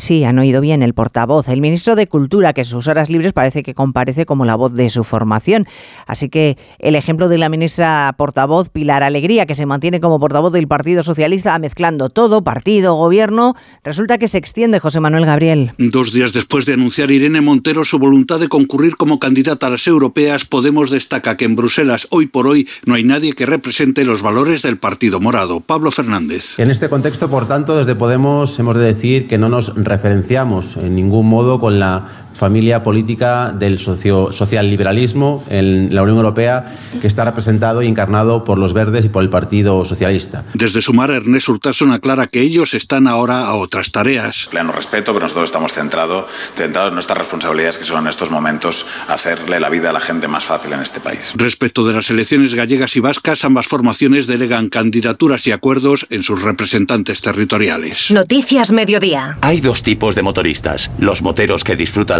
Sí, 0.00 0.24
han 0.24 0.38
oído 0.38 0.62
bien 0.62 0.82
el 0.82 0.94
portavoz, 0.94 1.48
el 1.48 1.60
ministro 1.60 1.94
de 1.94 2.06
Cultura, 2.06 2.54
que 2.54 2.62
en 2.62 2.66
sus 2.66 2.88
horas 2.88 3.10
libres 3.10 3.34
parece 3.34 3.62
que 3.62 3.74
comparece 3.74 4.24
como 4.24 4.46
la 4.46 4.54
voz 4.54 4.72
de 4.72 4.88
su 4.88 5.04
formación. 5.04 5.66
Así 6.06 6.30
que 6.30 6.56
el 6.78 6.96
ejemplo 6.96 7.28
de 7.28 7.36
la 7.36 7.50
ministra 7.50 8.14
portavoz 8.16 8.70
Pilar 8.70 9.02
Alegría, 9.02 9.44
que 9.44 9.54
se 9.54 9.66
mantiene 9.66 10.00
como 10.00 10.18
portavoz 10.18 10.54
del 10.54 10.68
Partido 10.68 11.02
Socialista, 11.02 11.58
mezclando 11.58 12.08
todo, 12.08 12.42
partido, 12.42 12.94
gobierno, 12.94 13.54
resulta 13.84 14.16
que 14.16 14.26
se 14.26 14.38
extiende 14.38 14.80
José 14.80 15.00
Manuel 15.00 15.26
Gabriel. 15.26 15.72
Dos 15.76 16.14
días 16.14 16.32
después 16.32 16.64
de 16.64 16.72
anunciar 16.72 17.10
Irene 17.10 17.42
Montero 17.42 17.84
su 17.84 17.98
voluntad 17.98 18.40
de 18.40 18.48
concurrir 18.48 18.96
como 18.96 19.18
candidata 19.18 19.66
a 19.66 19.70
las 19.70 19.86
europeas, 19.86 20.46
Podemos 20.46 20.88
destaca 20.88 21.36
que 21.36 21.44
en 21.44 21.56
Bruselas 21.56 22.08
hoy 22.10 22.26
por 22.26 22.46
hoy 22.46 22.66
no 22.86 22.94
hay 22.94 23.04
nadie 23.04 23.34
que 23.34 23.44
represente 23.44 24.06
los 24.06 24.22
valores 24.22 24.62
del 24.62 24.78
Partido 24.78 25.20
Morado. 25.20 25.60
Pablo 25.60 25.90
Fernández. 25.90 26.58
En 26.58 26.70
este 26.70 26.88
contexto, 26.88 27.28
por 27.28 27.46
tanto, 27.46 27.76
desde 27.76 27.94
Podemos 27.94 28.58
hemos 28.58 28.76
de 28.76 28.84
decir 28.84 29.28
que 29.28 29.36
no 29.36 29.50
nos 29.50 29.74
referenciamos 29.90 30.76
en 30.76 30.94
ningún 30.94 31.28
modo 31.28 31.58
con 31.60 31.78
la 31.78 32.04
familia 32.32 32.82
política 32.82 33.52
del 33.52 33.78
socio, 33.78 34.32
social 34.32 34.70
liberalismo 34.70 35.44
en 35.50 35.94
la 35.94 36.02
Unión 36.02 36.18
Europea 36.18 36.66
que 37.00 37.06
está 37.06 37.24
representado 37.24 37.82
y 37.82 37.86
encarnado 37.86 38.44
por 38.44 38.58
los 38.58 38.72
verdes 38.72 39.04
y 39.04 39.08
por 39.08 39.22
el 39.22 39.30
Partido 39.30 39.84
Socialista. 39.84 40.44
Desde 40.54 40.82
Sumar, 40.82 41.10
Ernest 41.10 41.48
Urtasun 41.48 41.92
aclara 41.92 42.26
que 42.26 42.40
ellos 42.40 42.74
están 42.74 43.06
ahora 43.06 43.46
a 43.46 43.54
otras 43.54 43.92
tareas. 43.92 44.48
Pleno 44.50 44.72
respeto, 44.72 45.12
pero 45.12 45.24
nosotros 45.24 45.44
estamos 45.44 45.72
centrados 45.72 46.24
centrado 46.56 46.88
en 46.88 46.94
nuestras 46.94 47.18
responsabilidades 47.18 47.78
que 47.78 47.84
son 47.84 48.02
en 48.02 48.08
estos 48.08 48.30
momentos 48.30 48.86
hacerle 49.08 49.60
la 49.60 49.68
vida 49.68 49.90
a 49.90 49.92
la 49.92 50.00
gente 50.00 50.28
más 50.28 50.44
fácil 50.44 50.72
en 50.72 50.80
este 50.80 51.00
país. 51.00 51.32
Respecto 51.36 51.84
de 51.84 51.94
las 51.94 52.10
elecciones 52.10 52.54
gallegas 52.54 52.96
y 52.96 53.00
vascas, 53.00 53.44
ambas 53.44 53.66
formaciones 53.66 54.26
delegan 54.26 54.68
candidaturas 54.68 55.46
y 55.46 55.52
acuerdos 55.52 56.06
en 56.10 56.22
sus 56.22 56.42
representantes 56.42 57.20
territoriales. 57.20 58.10
Noticias 58.10 58.72
Mediodía. 58.72 59.38
Hay 59.40 59.60
dos 59.60 59.82
tipos 59.82 60.14
de 60.14 60.22
motoristas, 60.22 60.90
los 60.98 61.22
moteros 61.22 61.64
que 61.64 61.76
disfrutan 61.76 62.19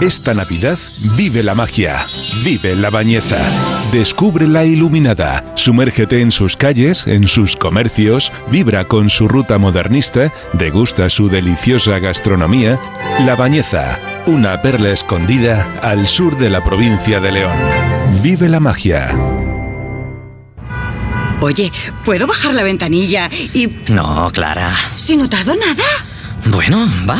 Esta 0.00 0.34
Navidad 0.34 0.78
vive 1.16 1.42
la 1.42 1.54
magia, 1.54 1.96
vive 2.44 2.74
la 2.76 2.90
bañeza, 2.90 3.38
descubre 3.92 4.46
la 4.46 4.64
iluminada, 4.64 5.44
sumérgete 5.56 6.20
en 6.20 6.30
sus 6.30 6.56
calles, 6.56 7.06
en 7.06 7.28
sus 7.28 7.56
comercios, 7.56 8.32
vibra 8.50 8.86
con 8.86 9.10
su 9.10 9.28
ruta 9.28 9.58
modernista, 9.58 10.32
degusta 10.52 11.10
su 11.10 11.28
deliciosa 11.28 11.98
gastronomía. 11.98 12.78
La 13.26 13.34
Bañeza, 13.34 13.98
una 14.26 14.62
perla 14.62 14.90
escondida 14.90 15.66
al 15.82 16.06
sur 16.06 16.36
de 16.38 16.50
la 16.50 16.62
provincia 16.62 17.20
de 17.20 17.32
León. 17.32 17.58
Vive 18.22 18.48
la 18.48 18.60
magia. 18.60 19.16
Oye, 21.40 21.70
¿puedo 22.04 22.26
bajar 22.26 22.54
la 22.54 22.62
ventanilla 22.62 23.30
y... 23.54 23.68
No, 23.88 24.30
Clara. 24.32 24.72
Si 24.96 25.16
no 25.16 25.28
tardo 25.28 25.54
nada. 25.54 25.84
Bueno, 26.46 26.84
va. 27.08 27.18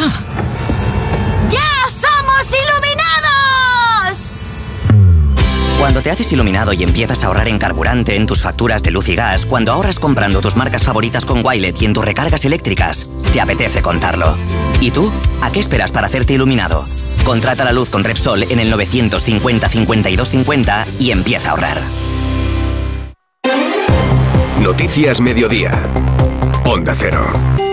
Cuando 5.79 6.03
te 6.03 6.11
haces 6.11 6.33
iluminado 6.33 6.73
y 6.73 6.83
empiezas 6.83 7.23
a 7.23 7.29
ahorrar 7.29 7.49
en 7.49 7.59
carburante 7.59 8.17
en 8.17 8.27
tus 8.27 8.43
facturas 8.43 8.83
de 8.83 8.91
luz 8.91 9.09
y 9.09 9.15
gas, 9.15 9.47
cuando 9.47 9.73
ahorras 9.73 10.01
comprando 10.01 10.41
tus 10.41 10.57
marcas 10.57 10.85
favoritas 10.85 11.25
con 11.25 11.47
Wilet 11.47 11.81
y 11.81 11.85
en 11.85 11.93
tus 11.93 12.05
recargas 12.05 12.45
eléctricas, 12.45 13.09
te 13.33 13.41
apetece 13.41 13.81
contarlo. 13.81 14.37
¿Y 14.81 14.91
tú? 14.91 15.13
¿A 15.41 15.53
qué 15.53 15.61
esperas 15.61 15.93
para 15.93 16.09
hacerte 16.09 16.35
iluminado? 16.35 16.85
Contrata 17.25 17.65
la 17.65 17.73
luz 17.73 17.91
con 17.91 18.03
Repsol 18.03 18.43
en 18.51 18.59
el 18.59 18.71
950 18.71 19.69
52 19.69 20.29
50 20.29 20.87
y 20.99 21.13
empieza 21.13 21.49
a 21.49 21.51
ahorrar. 21.53 21.83
Noticias 24.61 25.21
Mediodía. 25.21 25.81
Onda 26.65 26.93
Cero. 26.97 27.68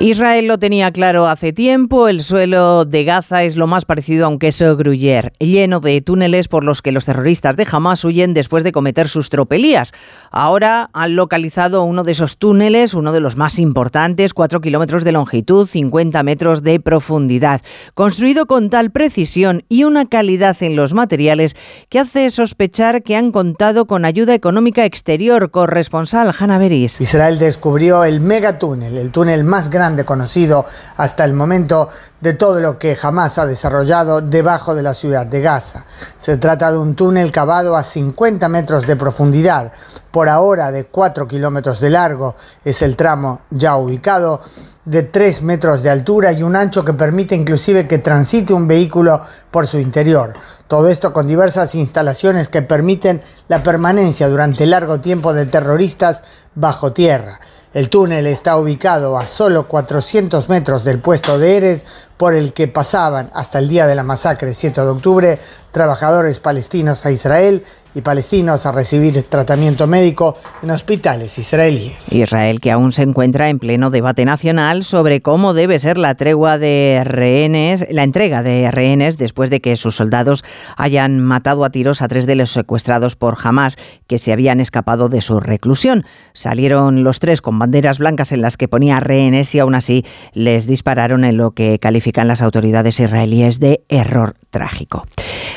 Israel 0.00 0.46
lo 0.46 0.60
tenía 0.60 0.92
claro 0.92 1.26
hace 1.26 1.52
tiempo, 1.52 2.06
el 2.06 2.22
suelo 2.22 2.84
de 2.84 3.02
Gaza 3.02 3.42
es 3.42 3.56
lo 3.56 3.66
más 3.66 3.84
parecido 3.84 4.26
a 4.26 4.28
un 4.28 4.38
queso 4.38 4.76
gruyère, 4.76 5.32
lleno 5.40 5.80
de 5.80 6.00
túneles 6.00 6.46
por 6.46 6.62
los 6.62 6.82
que 6.82 6.92
los 6.92 7.04
terroristas 7.04 7.56
de 7.56 7.66
Hamas 7.68 8.04
huyen 8.04 8.32
después 8.32 8.62
de 8.62 8.70
cometer 8.70 9.08
sus 9.08 9.28
tropelías. 9.28 9.90
Ahora 10.30 10.88
han 10.92 11.16
localizado 11.16 11.82
uno 11.82 12.04
de 12.04 12.12
esos 12.12 12.36
túneles, 12.36 12.94
uno 12.94 13.10
de 13.10 13.18
los 13.18 13.36
más 13.36 13.58
importantes, 13.58 14.34
4 14.34 14.60
kilómetros 14.60 15.02
de 15.02 15.10
longitud, 15.10 15.66
50 15.66 16.22
metros 16.22 16.62
de 16.62 16.78
profundidad, 16.78 17.60
construido 17.94 18.46
con 18.46 18.70
tal 18.70 18.92
precisión 18.92 19.64
y 19.68 19.82
una 19.82 20.06
calidad 20.06 20.56
en 20.60 20.76
los 20.76 20.94
materiales 20.94 21.56
que 21.88 21.98
hace 21.98 22.30
sospechar 22.30 23.02
que 23.02 23.16
han 23.16 23.32
contado 23.32 23.88
con 23.88 24.04
ayuda 24.04 24.34
económica 24.34 24.84
exterior. 24.84 25.50
Corresponsal 25.50 26.32
Hanna 26.38 26.58
Beris. 26.58 27.00
Israel 27.00 27.40
descubrió 27.40 28.04
el 28.04 28.20
megatúnel, 28.20 28.96
el 28.96 29.10
túnel 29.10 29.42
más 29.42 29.68
grande 29.70 29.87
conocido 30.04 30.66
hasta 30.96 31.24
el 31.24 31.32
momento 31.32 31.88
de 32.20 32.32
todo 32.34 32.60
lo 32.60 32.78
que 32.78 32.96
jamás 32.96 33.38
ha 33.38 33.46
desarrollado 33.46 34.20
debajo 34.20 34.74
de 34.74 34.82
la 34.82 34.94
ciudad 34.94 35.26
de 35.26 35.40
Gaza. 35.40 35.86
Se 36.18 36.36
trata 36.36 36.72
de 36.72 36.78
un 36.78 36.94
túnel 36.94 37.30
cavado 37.30 37.76
a 37.76 37.82
50 37.82 38.48
metros 38.48 38.86
de 38.86 38.96
profundidad, 38.96 39.72
por 40.10 40.28
ahora 40.28 40.72
de 40.72 40.86
4 40.86 41.28
kilómetros 41.28 41.80
de 41.80 41.90
largo, 41.90 42.34
es 42.64 42.82
el 42.82 42.96
tramo 42.96 43.42
ya 43.50 43.76
ubicado, 43.76 44.40
de 44.84 45.02
3 45.02 45.42
metros 45.42 45.82
de 45.82 45.90
altura 45.90 46.32
y 46.32 46.42
un 46.42 46.56
ancho 46.56 46.84
que 46.84 46.94
permite 46.94 47.34
inclusive 47.34 47.86
que 47.86 47.98
transite 47.98 48.54
un 48.54 48.66
vehículo 48.66 49.20
por 49.50 49.66
su 49.66 49.78
interior. 49.78 50.34
Todo 50.66 50.88
esto 50.88 51.12
con 51.12 51.26
diversas 51.26 51.74
instalaciones 51.74 52.48
que 52.48 52.62
permiten 52.62 53.22
la 53.48 53.62
permanencia 53.62 54.28
durante 54.28 54.66
largo 54.66 55.00
tiempo 55.00 55.34
de 55.34 55.46
terroristas 55.46 56.24
bajo 56.54 56.92
tierra. 56.92 57.38
El 57.74 57.90
túnel 57.90 58.26
está 58.26 58.56
ubicado 58.56 59.18
a 59.18 59.26
solo 59.26 59.68
400 59.68 60.48
metros 60.48 60.84
del 60.84 61.00
puesto 61.00 61.38
de 61.38 61.58
Eres 61.58 61.84
por 62.18 62.34
el 62.34 62.52
que 62.52 62.68
pasaban 62.68 63.30
hasta 63.32 63.58
el 63.58 63.68
día 63.68 63.86
de 63.86 63.94
la 63.94 64.02
masacre 64.02 64.52
7 64.52 64.80
de 64.80 64.86
octubre 64.88 65.38
trabajadores 65.72 66.40
palestinos 66.40 67.06
a 67.06 67.12
Israel 67.12 67.62
y 67.94 68.00
palestinos 68.00 68.66
a 68.66 68.72
recibir 68.72 69.22
tratamiento 69.24 69.86
médico 69.86 70.36
en 70.62 70.70
hospitales 70.70 71.38
israelíes. 71.38 72.12
Israel 72.12 72.60
que 72.60 72.70
aún 72.70 72.92
se 72.92 73.02
encuentra 73.02 73.48
en 73.48 73.58
pleno 73.58 73.90
debate 73.90 74.24
nacional 74.24 74.84
sobre 74.84 75.20
cómo 75.20 75.54
debe 75.54 75.78
ser 75.78 75.98
la 75.98 76.14
tregua 76.14 76.58
de 76.58 77.02
rehenes, 77.04 77.86
la 77.90 78.02
entrega 78.02 78.42
de 78.42 78.70
rehenes 78.70 79.16
después 79.16 79.50
de 79.50 79.60
que 79.60 79.76
sus 79.76 79.96
soldados 79.96 80.44
hayan 80.76 81.18
matado 81.20 81.64
a 81.64 81.70
tiros 81.70 82.02
a 82.02 82.08
tres 82.08 82.26
de 82.26 82.36
los 82.36 82.52
secuestrados 82.52 83.16
por 83.16 83.36
Hamas 83.42 83.76
que 84.06 84.18
se 84.18 84.32
habían 84.32 84.60
escapado 84.60 85.08
de 85.08 85.22
su 85.22 85.40
reclusión. 85.40 86.04
Salieron 86.34 87.04
los 87.04 87.18
tres 87.18 87.40
con 87.40 87.58
banderas 87.58 87.98
blancas 87.98 88.32
en 88.32 88.42
las 88.42 88.56
que 88.56 88.68
ponía 88.68 89.00
rehenes 89.00 89.54
y 89.54 89.60
aún 89.60 89.74
así 89.74 90.04
les 90.34 90.66
dispararon 90.66 91.24
en 91.24 91.36
lo 91.36 91.52
que 91.52 91.78
las 92.12 92.42
autoridades 92.42 93.00
israelíes 93.00 93.60
de 93.60 93.82
error 93.88 94.34
trágico. 94.50 95.06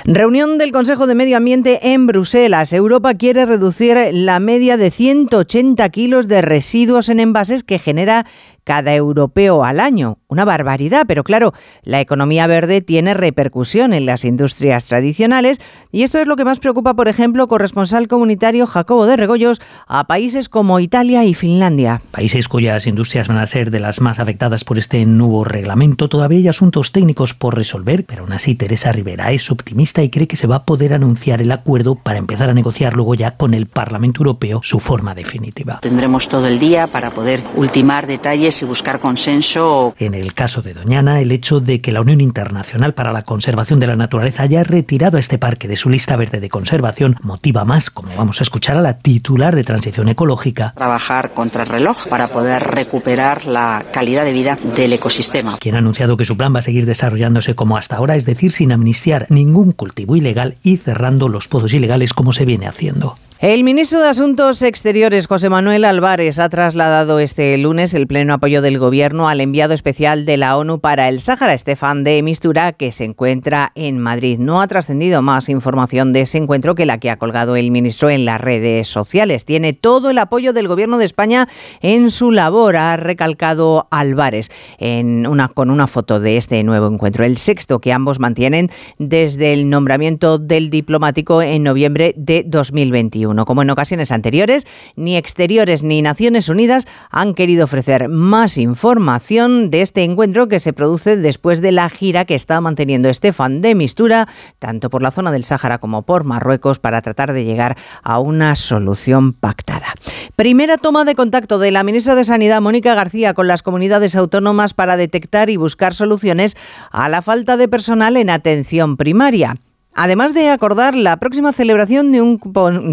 Reunión 0.06 0.58
del 0.58 0.72
Consejo 0.72 1.08
de 1.08 1.16
Medio 1.16 1.38
Ambiente 1.38 1.94
en 1.94 2.08
Bruselas. 2.08 2.74
Europa 2.74 3.14
quiere 3.14 3.46
reducir 3.46 3.98
la 4.12 4.40
media 4.40 4.78
de 4.78 4.92
180 4.92 5.90
kilos 5.90 6.28
de 6.28 6.42
residuos 6.42 7.10
en 7.10 7.20
envases 7.20 7.64
que 7.64 7.80
genera 7.80 8.26
cada 8.64 8.94
europeo 8.94 9.64
al 9.64 9.80
año. 9.80 10.20
Una 10.32 10.46
barbaridad, 10.46 11.04
pero 11.10 11.26
claro, 11.26 11.54
la 11.84 12.00
economía 12.00 12.48
verde 12.48 12.80
tiene 12.80 13.14
repercusión 13.14 13.92
en 13.92 14.06
las 14.06 14.24
industrias 14.24 14.86
tradicionales 14.86 15.60
y 15.92 16.04
esto 16.04 16.20
es 16.20 16.26
lo 16.26 16.38
que 16.38 16.46
más 16.46 16.60
preocupa, 16.60 16.94
por 16.94 17.10
ejemplo, 17.10 17.50
corresponsal 17.50 18.08
comunitario 18.08 18.66
Jacobo 18.66 19.06
de 19.08 19.18
Regoyos 19.18 19.60
a 19.88 20.08
países 20.08 20.48
como 20.48 20.80
Italia 20.80 21.26
y 21.26 21.34
Finlandia. 21.34 22.02
Países 22.12 22.48
cuyas 22.48 22.88
industrias 22.88 23.28
van 23.28 23.40
a 23.40 23.46
ser 23.46 23.72
de 23.72 23.82
las 23.82 24.00
más 24.00 24.20
afectadas 24.20 24.64
por 24.64 24.78
este 24.80 25.06
nuevo 25.06 25.44
reglamento. 25.44 26.08
Todavía 26.08 26.38
hay 26.38 26.48
asuntos 26.48 26.94
técnicos 26.94 27.34
por 27.34 27.58
resolver, 27.58 28.06
pero 28.06 28.24
aún 28.24 28.32
así 28.32 28.56
Teresa 28.56 28.94
Rivera 28.94 29.34
es 29.34 29.52
optimista 29.52 30.02
y 30.02 30.10
cree 30.10 30.28
que 30.28 30.38
se 30.38 30.48
va 30.48 30.56
a 30.56 30.64
poder 30.64 30.94
anunciar 30.94 31.42
el 31.42 31.52
acuerdo 31.52 31.96
para 31.96 32.20
empezar 32.20 32.50
a 32.50 32.54
negociar 32.54 32.96
luego 32.96 33.16
ya 33.16 33.36
con 33.36 33.54
el 33.54 33.66
Parlamento 33.66 34.22
Europeo 34.22 34.62
su 34.64 34.80
forma 34.80 35.14
definitiva. 35.14 35.82
Tendremos 35.82 36.30
todo 36.30 36.48
el 36.48 36.58
día 36.58 36.88
para 36.88 37.10
poder 37.12 37.44
ultimar 37.58 38.08
detalles 38.08 38.62
y 38.62 38.66
buscar 38.66 39.02
consenso. 39.02 39.94
En 40.00 40.21
el 40.21 40.21
caso 40.34 40.62
de 40.62 40.74
Doñana, 40.74 41.20
el 41.20 41.32
hecho 41.32 41.60
de 41.60 41.82
que 41.82 41.92
la 41.92 42.02
Unión 42.02 42.22
Internacional 42.22 42.94
para 42.94 43.12
la 43.12 43.24
Conservación 43.24 43.80
de 43.80 43.88
la 43.88 43.96
Naturaleza 43.96 44.44
haya 44.44 44.64
retirado 44.64 45.18
a 45.18 45.20
este 45.20 45.38
parque 45.38 45.68
de 45.68 45.76
su 45.76 45.90
lista 45.90 46.16
verde 46.16 46.40
de 46.40 46.50
conservación 46.50 47.16
motiva 47.22 47.66
más, 47.66 47.90
como 47.90 48.16
vamos 48.16 48.40
a 48.40 48.44
escuchar 48.44 48.78
a 48.78 48.82
la 48.82 49.00
titular 49.00 49.56
de 49.56 49.64
Transición 49.64 50.10
Ecológica, 50.10 50.74
trabajar 50.78 51.32
contra 51.34 51.64
el 51.64 51.70
reloj 51.70 52.08
para 52.08 52.28
poder 52.28 52.64
recuperar 52.64 53.46
la 53.46 53.84
calidad 53.92 54.24
de 54.24 54.34
vida 54.34 54.58
del 54.76 54.94
ecosistema. 54.94 55.58
Quien 55.58 55.76
ha 55.76 55.80
anunciado 55.80 56.18
que 56.18 56.26
su 56.26 56.38
plan 56.38 56.54
va 56.54 56.60
a 56.60 56.64
seguir 56.64 56.86
desarrollándose 56.86 57.56
como 57.56 57.78
hasta 57.78 57.98
ahora, 57.98 58.16
es 58.16 58.26
decir, 58.26 58.52
sin 58.52 58.72
amnistiar 58.72 59.26
ningún 59.30 59.72
cultivo 59.72 60.16
ilegal 60.16 60.58
y 60.64 60.78
cerrando 60.78 61.28
los 61.28 61.48
pozos 61.48 61.74
ilegales 61.74 62.14
como 62.14 62.34
se 62.34 62.46
viene 62.46 62.68
haciendo. 62.68 63.16
El 63.42 63.64
ministro 63.64 64.00
de 64.00 64.08
Asuntos 64.08 64.62
Exteriores, 64.62 65.26
José 65.26 65.50
Manuel 65.50 65.84
Álvarez, 65.84 66.38
ha 66.38 66.48
trasladado 66.48 67.18
este 67.18 67.58
lunes 67.58 67.96
el 67.96 68.06
pleno 68.06 68.36
apoyo 68.36 68.62
del 68.62 68.78
Gobierno 68.78 69.28
al 69.28 69.42
enviado 69.42 69.74
especial 69.74 70.28
de 70.28 70.38
la 70.38 70.56
ONU 70.60 70.80
para 70.80 71.10
el 71.10 71.22
Sáhara, 71.22 71.56
Estefan 71.56 72.04
de 72.04 72.22
Mistura, 72.22 72.72
que 72.72 72.92
se 72.92 73.04
encuentra 73.04 73.72
en 73.74 73.98
Madrid. 73.98 74.38
No 74.38 74.62
ha 74.62 74.68
trascendido 74.68 75.24
más 75.24 75.50
información 75.50 76.14
de 76.14 76.22
ese 76.22 76.38
encuentro 76.38 76.76
que 76.76 76.86
la 76.86 77.00
que 77.00 77.10
ha 77.10 77.18
colgado 77.18 77.56
el 77.56 77.72
ministro 77.72 78.12
en 78.12 78.26
las 78.26 78.40
redes 78.40 78.88
sociales. 78.88 79.44
Tiene 79.44 79.74
todo 79.74 80.12
el 80.12 80.20
apoyo 80.20 80.54
del 80.54 80.68
Gobierno 80.68 81.00
de 81.00 81.06
España 81.06 81.48
en 81.82 82.12
su 82.12 82.30
labor, 82.30 82.76
ha 82.76 82.96
recalcado 82.96 83.88
Álvarez 83.90 84.50
en 84.78 85.26
una, 85.26 85.48
con 85.48 85.72
una 85.72 85.88
foto 85.88 86.20
de 86.20 86.38
este 86.38 86.64
nuevo 86.64 86.86
encuentro, 86.86 87.26
el 87.26 87.38
sexto 87.38 87.80
que 87.80 87.92
ambos 87.92 88.20
mantienen 88.20 88.70
desde 89.00 89.54
el 89.54 89.68
nombramiento 89.68 90.38
del 90.38 90.70
diplomático 90.70 91.42
en 91.42 91.64
noviembre 91.64 92.14
de 92.16 92.44
2021. 92.46 93.31
Como 93.46 93.62
en 93.62 93.70
ocasiones 93.70 94.12
anteriores, 94.12 94.68
ni 94.96 95.18
exteriores 95.18 95.84
ni 95.84 96.02
Naciones 96.02 96.50
Unidas 96.50 96.86
han 97.10 97.34
querido 97.34 97.66
ofrecer 97.66 98.10
más 98.10 98.58
información 98.58 99.72
de 99.72 99.82
este 99.82 100.04
encuentro 100.04 100.48
que 100.48 100.60
se 100.60 100.74
produce 100.74 101.18
después 101.18 101.62
de 101.62 101.72
la 101.72 101.90
gira 101.90 102.26
que 102.26 102.36
está 102.36 102.62
manteniendo 102.62 103.10
Estefan 103.10 103.62
de 103.62 103.76
Mistura, 103.76 104.28
tanto 104.60 104.90
por 104.90 105.02
la 105.02 105.12
zona 105.12 105.32
del 105.32 105.44
Sáhara 105.44 105.78
como 105.78 106.04
por 106.04 106.24
Marruecos, 106.24 106.80
para 106.80 107.02
tratar 107.02 107.34
de 107.34 107.46
llegar 107.46 107.78
a 108.04 108.20
una 108.20 108.56
solución 108.56 109.34
pactada. 109.34 109.94
Primera 110.36 110.78
toma 110.78 111.06
de 111.06 111.16
contacto 111.16 111.60
de 111.60 111.72
la 111.72 111.84
ministra 111.84 112.16
de 112.16 112.26
Sanidad, 112.26 112.62
Mónica 112.62 112.96
García, 112.96 113.34
con 113.34 113.48
las 113.48 113.64
comunidades 113.64 114.16
autónomas 114.16 114.74
para 114.74 114.98
detectar 114.98 115.50
y 115.50 115.58
buscar 115.58 115.94
soluciones 115.94 116.56
a 116.92 117.10
la 117.10 117.22
falta 117.22 117.58
de 117.58 117.68
personal 117.68 118.18
en 118.18 118.30
atención 118.30 118.98
primaria. 118.98 119.56
Además 119.94 120.34
de 120.34 120.50
acordar 120.50 120.96
la 120.96 121.18
próxima 121.18 121.54
celebración 121.54 122.12
de 122.12 122.22
un, 122.22 122.40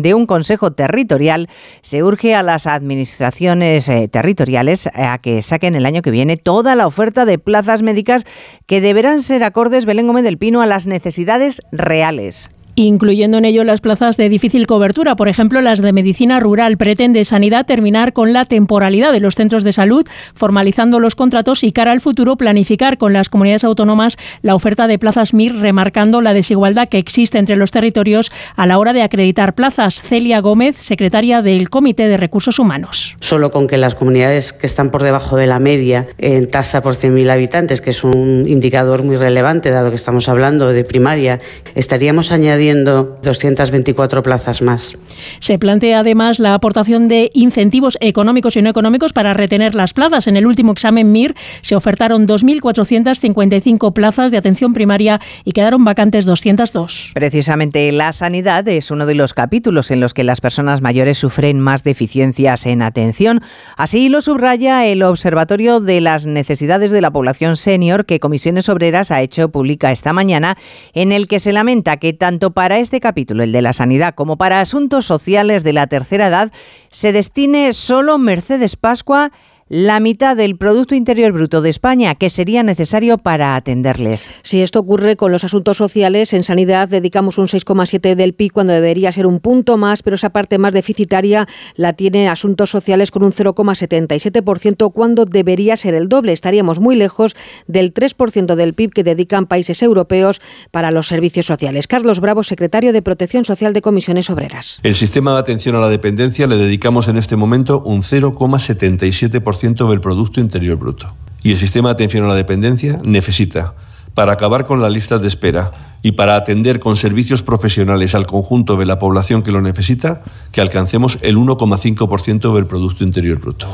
de 0.02 0.14
un 0.14 0.26
Consejo 0.26 0.72
Territorial, 0.72 1.48
se 1.80 2.02
urge 2.02 2.34
a 2.34 2.42
las 2.42 2.66
administraciones 2.66 3.88
eh, 3.88 4.08
territoriales 4.08 4.88
a 4.94 5.18
que 5.18 5.42
saquen 5.42 5.74
el 5.74 5.86
año 5.86 6.02
que 6.02 6.10
viene 6.10 6.36
toda 6.36 6.74
la 6.74 6.86
oferta 6.86 7.24
de 7.24 7.38
plazas 7.38 7.82
médicas 7.82 8.24
que 8.66 8.80
deberán 8.80 9.22
ser 9.22 9.44
acordes 9.44 9.84
Belén 9.84 10.06
Gómez 10.06 10.24
del 10.24 10.38
Pino 10.38 10.60
a 10.60 10.66
las 10.66 10.86
necesidades 10.86 11.60
reales 11.70 12.50
incluyendo 12.84 13.38
en 13.38 13.44
ello 13.44 13.64
las 13.64 13.80
plazas 13.80 14.16
de 14.16 14.28
difícil 14.28 14.66
cobertura, 14.66 15.16
por 15.16 15.28
ejemplo 15.28 15.60
las 15.60 15.80
de 15.80 15.92
medicina 15.92 16.40
rural. 16.40 16.76
Pretende 16.76 17.24
Sanidad 17.24 17.66
terminar 17.66 18.12
con 18.12 18.32
la 18.32 18.44
temporalidad 18.44 19.12
de 19.12 19.20
los 19.20 19.34
centros 19.34 19.64
de 19.64 19.72
salud, 19.72 20.06
formalizando 20.34 21.00
los 21.00 21.14
contratos 21.14 21.64
y 21.64 21.72
cara 21.72 21.92
al 21.92 22.00
futuro 22.00 22.36
planificar 22.36 22.98
con 22.98 23.12
las 23.12 23.28
comunidades 23.28 23.64
autónomas 23.64 24.16
la 24.42 24.54
oferta 24.54 24.86
de 24.86 24.98
plazas 24.98 25.34
MIR, 25.34 25.56
remarcando 25.56 26.20
la 26.20 26.34
desigualdad 26.34 26.88
que 26.88 26.98
existe 26.98 27.38
entre 27.38 27.56
los 27.56 27.70
territorios 27.70 28.30
a 28.54 28.66
la 28.66 28.78
hora 28.78 28.92
de 28.92 29.02
acreditar 29.02 29.54
plazas. 29.54 30.00
Celia 30.00 30.40
Gómez, 30.40 30.76
secretaria 30.76 31.42
del 31.42 31.70
Comité 31.70 32.08
de 32.08 32.16
Recursos 32.16 32.58
Humanos. 32.58 33.16
Solo 33.20 33.50
con 33.50 33.66
que 33.66 33.78
las 33.78 33.94
comunidades 33.94 34.52
que 34.52 34.66
están 34.66 34.90
por 34.90 35.02
debajo 35.02 35.36
de 35.36 35.46
la 35.46 35.58
media 35.58 36.08
en 36.18 36.46
tasa 36.48 36.82
por 36.82 36.94
100.000 36.94 37.30
habitantes, 37.30 37.80
que 37.80 37.90
es 37.90 38.04
un 38.04 38.44
indicador 38.46 39.02
muy 39.02 39.16
relevante 39.16 39.70
dado 39.70 39.90
que 39.90 39.96
estamos 39.96 40.28
hablando 40.28 40.68
de 40.68 40.84
primaria, 40.84 41.40
estaríamos 41.74 42.30
añadiendo 42.32 42.67
224 42.74 44.22
plazas 44.22 44.62
más. 44.62 44.98
Se 45.40 45.58
plantea 45.58 46.00
además 46.00 46.38
la 46.38 46.54
aportación 46.54 47.08
de 47.08 47.30
incentivos 47.34 47.96
económicos 48.00 48.56
y 48.56 48.62
no 48.62 48.70
económicos 48.70 49.12
para 49.12 49.34
retener 49.34 49.74
las 49.74 49.92
plazas. 49.92 50.26
En 50.26 50.36
el 50.36 50.46
último 50.46 50.72
examen 50.72 51.12
MIR 51.12 51.34
se 51.62 51.76
ofertaron 51.76 52.26
2.455 52.26 53.92
plazas 53.92 54.30
de 54.30 54.38
atención 54.38 54.72
primaria 54.72 55.20
y 55.44 55.52
quedaron 55.52 55.84
vacantes 55.84 56.24
202. 56.24 57.12
Precisamente 57.14 57.90
la 57.92 58.12
sanidad 58.12 58.66
es 58.68 58.90
uno 58.90 59.06
de 59.06 59.14
los 59.14 59.34
capítulos 59.34 59.90
en 59.90 60.00
los 60.00 60.14
que 60.14 60.24
las 60.24 60.40
personas 60.40 60.80
mayores 60.80 61.18
sufren 61.18 61.60
más 61.60 61.84
deficiencias 61.84 62.66
en 62.66 62.82
atención. 62.82 63.40
Así 63.76 64.08
lo 64.08 64.20
subraya 64.20 64.86
el 64.86 65.02
Observatorio 65.02 65.80
de 65.80 66.00
las 66.00 66.26
Necesidades 66.26 66.90
de 66.90 67.00
la 67.00 67.10
Población 67.10 67.56
Senior 67.56 68.06
que 68.06 68.20
Comisiones 68.20 68.68
Obreras 68.68 69.10
ha 69.10 69.22
hecho 69.22 69.50
pública 69.50 69.92
esta 69.92 70.12
mañana, 70.12 70.56
en 70.94 71.12
el 71.12 71.28
que 71.28 71.40
se 71.40 71.52
lamenta 71.52 71.96
que 71.96 72.12
tanto 72.12 72.52
para 72.58 72.80
este 72.80 72.98
capítulo, 72.98 73.44
el 73.44 73.52
de 73.52 73.62
la 73.62 73.72
sanidad, 73.72 74.16
como 74.16 74.36
para 74.36 74.60
asuntos 74.60 75.06
sociales 75.06 75.62
de 75.62 75.72
la 75.72 75.86
tercera 75.86 76.26
edad, 76.26 76.50
se 76.90 77.12
destine 77.12 77.72
solo 77.72 78.18
Mercedes 78.18 78.74
Pascua 78.74 79.30
la 79.68 80.00
mitad 80.00 80.36
del 80.36 80.56
Producto 80.56 80.94
Interior 80.94 81.32
Bruto 81.32 81.60
de 81.60 81.70
España 81.70 82.14
que 82.14 82.30
sería 82.30 82.62
necesario 82.62 83.18
para 83.18 83.54
atenderles. 83.54 84.30
Si 84.42 84.62
esto 84.62 84.80
ocurre 84.80 85.16
con 85.16 85.30
los 85.30 85.44
asuntos 85.44 85.76
sociales, 85.76 86.32
en 86.32 86.42
sanidad 86.42 86.88
dedicamos 86.88 87.38
un 87.38 87.46
6,7 87.46 88.14
del 88.14 88.32
PIB 88.32 88.52
cuando 88.52 88.72
debería 88.72 89.12
ser 89.12 89.26
un 89.26 89.40
punto 89.40 89.76
más, 89.76 90.02
pero 90.02 90.16
esa 90.16 90.30
parte 90.30 90.58
más 90.58 90.72
deficitaria 90.72 91.46
la 91.74 91.92
tiene 91.92 92.28
asuntos 92.28 92.70
sociales 92.70 93.10
con 93.10 93.22
un 93.24 93.32
0,77% 93.32 94.92
cuando 94.92 95.26
debería 95.26 95.76
ser 95.76 95.94
el 95.94 96.08
doble. 96.08 96.32
Estaríamos 96.32 96.80
muy 96.80 96.96
lejos 96.96 97.36
del 97.66 97.92
3% 97.92 98.54
del 98.54 98.74
PIB 98.74 98.92
que 98.92 99.04
dedican 99.04 99.46
países 99.46 99.82
europeos 99.82 100.40
para 100.70 100.90
los 100.90 101.08
servicios 101.08 101.46
sociales. 101.46 101.86
Carlos 101.86 102.20
Bravo, 102.20 102.42
secretario 102.42 102.92
de 102.92 103.02
Protección 103.02 103.44
Social 103.44 103.74
de 103.74 103.82
Comisiones 103.82 104.30
Obreras. 104.30 104.80
El 104.82 104.94
sistema 104.94 105.34
de 105.34 105.40
atención 105.40 105.76
a 105.76 105.80
la 105.80 105.88
dependencia 105.88 106.46
le 106.46 106.56
dedicamos 106.56 107.08
en 107.08 107.18
este 107.18 107.36
momento 107.36 107.82
un 107.84 108.02
0,77% 108.02 109.57
del 109.60 110.00
Producto 110.00 110.40
Interior 110.40 110.76
Bruto. 110.76 111.12
Y 111.42 111.50
el 111.50 111.56
sistema 111.56 111.88
de 111.88 111.94
atención 111.94 112.24
a 112.24 112.28
la 112.28 112.34
dependencia 112.34 113.00
necesita, 113.04 113.74
para 114.14 114.32
acabar 114.32 114.64
con 114.64 114.80
las 114.80 114.90
listas 114.90 115.20
de 115.20 115.28
espera 115.28 115.70
y 116.02 116.12
para 116.12 116.36
atender 116.36 116.80
con 116.80 116.96
servicios 116.96 117.42
profesionales 117.42 118.14
al 118.14 118.26
conjunto 118.26 118.76
de 118.76 118.86
la 118.86 118.98
población 118.98 119.42
que 119.42 119.52
lo 119.52 119.60
necesita, 119.60 120.22
que 120.52 120.60
alcancemos 120.60 121.18
el 121.22 121.36
1,5% 121.36 122.54
del 122.54 122.66
Producto 122.66 123.04
Interior 123.04 123.38
Bruto. 123.38 123.66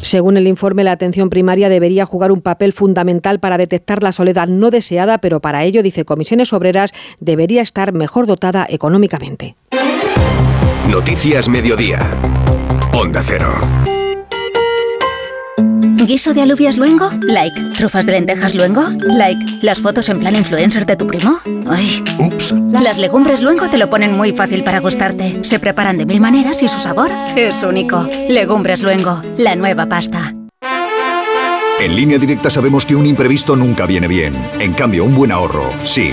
Según 0.00 0.36
el 0.36 0.46
informe, 0.46 0.84
la 0.84 0.92
atención 0.92 1.30
primaria 1.30 1.68
debería 1.68 2.06
jugar 2.06 2.32
un 2.32 2.40
papel 2.40 2.72
fundamental 2.72 3.38
para 3.38 3.58
detectar 3.58 4.02
la 4.02 4.12
soledad 4.12 4.48
no 4.48 4.70
deseada, 4.70 5.18
pero 5.18 5.40
para 5.40 5.64
ello, 5.64 5.82
dice 5.82 6.04
Comisiones 6.04 6.52
Obreras, 6.52 6.92
debería 7.20 7.62
estar 7.62 7.92
mejor 7.92 8.26
dotada 8.26 8.66
económicamente. 8.68 9.56
Noticias 10.88 11.48
Mediodía. 11.48 12.10
Onda 12.92 13.22
Cero. 13.22 13.99
¿Guiso 16.06 16.32
de 16.32 16.40
alubias 16.42 16.78
luengo? 16.78 17.10
Like. 17.22 17.62
¿Trufas 17.76 18.06
de 18.06 18.12
lentejas 18.12 18.54
luengo? 18.54 18.82
Like. 19.00 19.58
¿Las 19.60 19.80
fotos 19.80 20.08
en 20.08 20.18
plan 20.18 20.34
influencer 20.34 20.86
de 20.86 20.96
tu 20.96 21.06
primo? 21.06 21.38
Ay. 21.68 22.02
Ups. 22.18 22.54
Las 22.72 22.98
legumbres 22.98 23.42
luengo 23.42 23.68
te 23.68 23.76
lo 23.76 23.90
ponen 23.90 24.16
muy 24.16 24.32
fácil 24.32 24.64
para 24.64 24.80
gustarte. 24.80 25.44
Se 25.44 25.58
preparan 25.58 25.98
de 25.98 26.06
mil 26.06 26.20
maneras 26.20 26.62
y 26.62 26.68
su 26.68 26.78
sabor 26.78 27.10
es 27.36 27.62
único. 27.62 28.08
Legumbres 28.28 28.82
luengo, 28.82 29.20
la 29.36 29.54
nueva 29.56 29.86
pasta. 29.86 30.34
En 31.80 31.96
línea 31.96 32.18
directa 32.18 32.50
sabemos 32.50 32.84
que 32.84 32.96
un 32.96 33.06
imprevisto 33.06 33.54
nunca 33.54 33.86
viene 33.86 34.08
bien. 34.08 34.34
En 34.58 34.72
cambio, 34.72 35.04
un 35.04 35.14
buen 35.14 35.32
ahorro, 35.32 35.70
sí. 35.82 36.12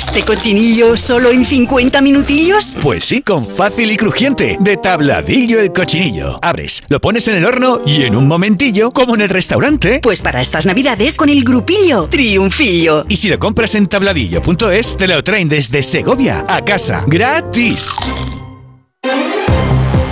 ¿Este 0.00 0.22
cochinillo 0.22 0.96
solo 0.96 1.28
en 1.30 1.44
50 1.44 2.00
minutillos? 2.00 2.74
Pues 2.82 3.04
sí, 3.04 3.20
con 3.20 3.46
fácil 3.46 3.92
y 3.92 3.98
crujiente. 3.98 4.56
De 4.58 4.78
tabladillo 4.78 5.60
el 5.60 5.74
cochinillo. 5.74 6.38
Abres, 6.40 6.82
lo 6.88 7.02
pones 7.02 7.28
en 7.28 7.36
el 7.36 7.44
horno 7.44 7.82
y 7.84 8.04
en 8.04 8.16
un 8.16 8.26
momentillo, 8.26 8.92
como 8.92 9.14
en 9.14 9.20
el 9.20 9.28
restaurante. 9.28 10.00
Pues 10.02 10.22
para 10.22 10.40
estas 10.40 10.64
navidades 10.64 11.18
con 11.18 11.28
el 11.28 11.44
grupillo 11.44 12.08
Triunfillo. 12.10 13.04
Y 13.10 13.16
si 13.16 13.28
lo 13.28 13.38
compras 13.38 13.74
en 13.74 13.88
tabladillo.es, 13.88 14.96
te 14.96 15.06
lo 15.06 15.22
traen 15.22 15.50
desde 15.50 15.82
Segovia 15.82 16.46
a 16.48 16.64
casa. 16.64 17.04
¡Gratis! 17.06 17.94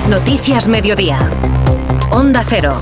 Noticias 0.07 0.68
Mediodía. 0.68 1.31
Onda 2.11 2.44
Cero. 2.46 2.79